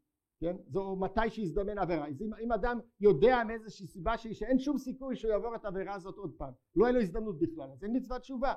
כן? 0.41 0.57
זו 0.67 0.97
מתי 0.97 1.31
שיזדמן 1.31 1.79
עבירה. 1.79 2.07
אם, 2.07 2.35
אם 2.45 2.53
אדם 2.53 2.79
יודע 3.01 3.45
מאיזושהי 3.47 3.87
סיבה 3.87 4.19
שהיא 4.19 4.35
שאין 4.35 4.59
שום 4.59 4.79
סיכוי 4.79 5.17
שהוא 5.17 5.31
יעבור 5.31 5.55
את 5.55 5.65
העבירה 5.65 5.95
הזאת 5.95 6.17
עוד 6.17 6.33
פעם 6.37 6.53
לא 6.77 6.85
יהיה 6.85 6.93
לו 6.93 7.01
הזדמנות 7.01 7.39
בכלל 7.39 7.71
אז 7.71 7.85
אין 7.85 7.97
מצוות 7.97 8.21
תשובה 8.21 8.55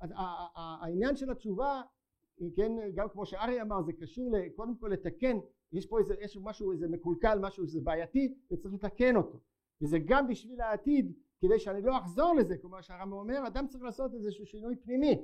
העניין 0.00 1.16
של 1.16 1.30
התשובה 1.30 1.82
כן 2.56 2.72
גם 2.94 3.08
כמו 3.08 3.26
שאריה 3.26 3.62
אמר 3.62 3.82
זה 3.82 3.92
קשור 3.92 4.32
קודם 4.56 4.76
כל 4.76 4.88
לתקן. 4.88 5.36
יש 5.72 5.86
פה 5.86 5.98
איזה 5.98 6.14
יש 6.20 6.38
משהו 6.42 6.72
איזה 6.72 6.88
מקולקל 6.88 7.38
משהו 7.38 7.64
איזה 7.64 7.80
בעייתי 7.80 8.34
וצריך 8.52 8.74
לתקן 8.74 9.16
אותו. 9.16 9.40
וזה 9.82 9.98
גם 10.04 10.28
בשביל 10.28 10.60
העתיד 10.60 11.12
כדי 11.40 11.58
שאני 11.58 11.82
לא 11.82 11.98
אחזור 11.98 12.34
לזה 12.34 12.56
כמו 12.58 12.82
שהרמב"ם 12.82 13.12
אומר 13.12 13.46
אדם 13.46 13.66
צריך 13.68 13.84
לעשות 13.84 14.14
איזשהו 14.14 14.46
שינוי 14.46 14.76
פנימי. 14.76 15.22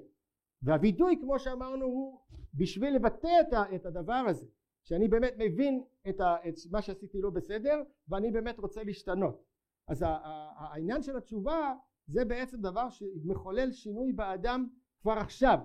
והווידוי 0.62 1.18
כמו 1.20 1.38
שאמרנו 1.38 1.84
הוא 1.84 2.20
בשביל 2.54 2.94
לבטא 2.94 3.40
את 3.74 3.86
הדבר 3.86 4.24
הזה 4.28 4.46
שאני 4.84 5.08
באמת 5.08 5.34
מבין 5.38 5.84
את, 6.08 6.20
ה, 6.20 6.36
את 6.48 6.54
מה 6.70 6.82
שעשיתי 6.82 7.20
לא 7.20 7.30
בסדר 7.30 7.82
ואני 8.08 8.30
באמת 8.30 8.58
רוצה 8.58 8.82
להשתנות. 8.82 9.44
אז 9.88 10.04
העניין 10.56 11.02
של 11.02 11.16
התשובה 11.16 11.74
זה 12.06 12.24
בעצם 12.24 12.60
דבר 12.60 12.90
שמחולל 12.90 13.72
שינוי 13.72 14.12
באדם 14.12 14.68
כבר 15.02 15.12
עכשיו. 15.12 15.58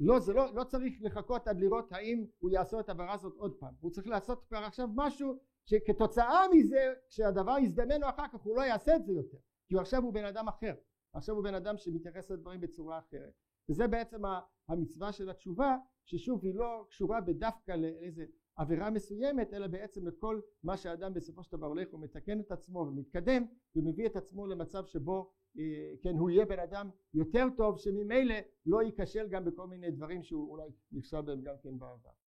לא 0.00 0.20
זה 0.20 0.32
לא, 0.32 0.54
לא 0.54 0.64
צריך 0.64 0.94
לחכות 1.00 1.48
עד 1.48 1.60
לראות 1.60 1.92
האם 1.92 2.24
הוא 2.38 2.50
יעשה 2.50 2.80
את 2.80 2.88
העבירה 2.88 3.14
הזאת 3.14 3.34
עוד 3.36 3.54
פעם. 3.58 3.74
הוא 3.80 3.90
צריך 3.90 4.06
לעשות 4.06 4.44
כבר 4.48 4.58
עכשיו 4.58 4.88
משהו 4.94 5.38
שכתוצאה 5.64 6.48
מזה 6.54 6.94
כשהדבר 7.08 7.58
יזדמן 7.58 8.00
לו 8.00 8.08
אחר 8.08 8.28
כך 8.32 8.40
הוא 8.40 8.56
לא 8.56 8.62
יעשה 8.62 8.96
את 8.96 9.04
זה 9.04 9.12
יותר. 9.12 9.38
כי 9.68 9.78
עכשיו 9.78 10.02
הוא 10.02 10.12
בן 10.12 10.24
אדם 10.24 10.48
אחר. 10.48 10.74
עכשיו 11.12 11.34
הוא 11.34 11.44
בן 11.44 11.54
אדם 11.54 11.76
שמתייחס 11.76 12.30
לדברים 12.30 12.60
בצורה 12.60 12.98
אחרת. 12.98 13.32
וזה 13.68 13.86
בעצם 13.86 14.22
המצווה 14.68 15.12
של 15.12 15.30
התשובה 15.30 15.76
ששוב 16.04 16.44
היא 16.44 16.54
לא 16.54 16.86
קשורה 16.88 17.20
בדווקא 17.20 17.72
לאיזה 17.72 18.24
עבירה 18.56 18.90
מסוימת 18.90 19.54
אלא 19.54 19.66
בעצם 19.66 20.06
לכל 20.06 20.40
מה 20.62 20.76
שאדם 20.76 21.14
בסופו 21.14 21.42
של 21.42 21.56
דבר 21.56 21.66
הולך 21.66 21.94
ומתקן 21.94 22.40
את 22.40 22.52
עצמו 22.52 22.78
ומתקדם 22.78 23.44
ומביא 23.76 24.06
את 24.06 24.16
עצמו 24.16 24.46
למצב 24.46 24.86
שבו 24.86 25.32
כן 26.02 26.16
הוא 26.18 26.30
יהיה 26.30 26.44
בן 26.46 26.58
אדם 26.58 26.90
יותר 27.14 27.46
טוב 27.56 27.78
שממילא 27.78 28.34
לא 28.66 28.82
ייכשל 28.82 29.28
גם 29.28 29.44
בכל 29.44 29.66
מיני 29.66 29.90
דברים 29.90 30.22
שהוא 30.22 30.50
אולי 30.50 30.68
נכשל 30.92 31.20
בהם 31.20 31.42
גם 31.42 31.54
כן 31.62 31.78
בעבר 31.78 32.16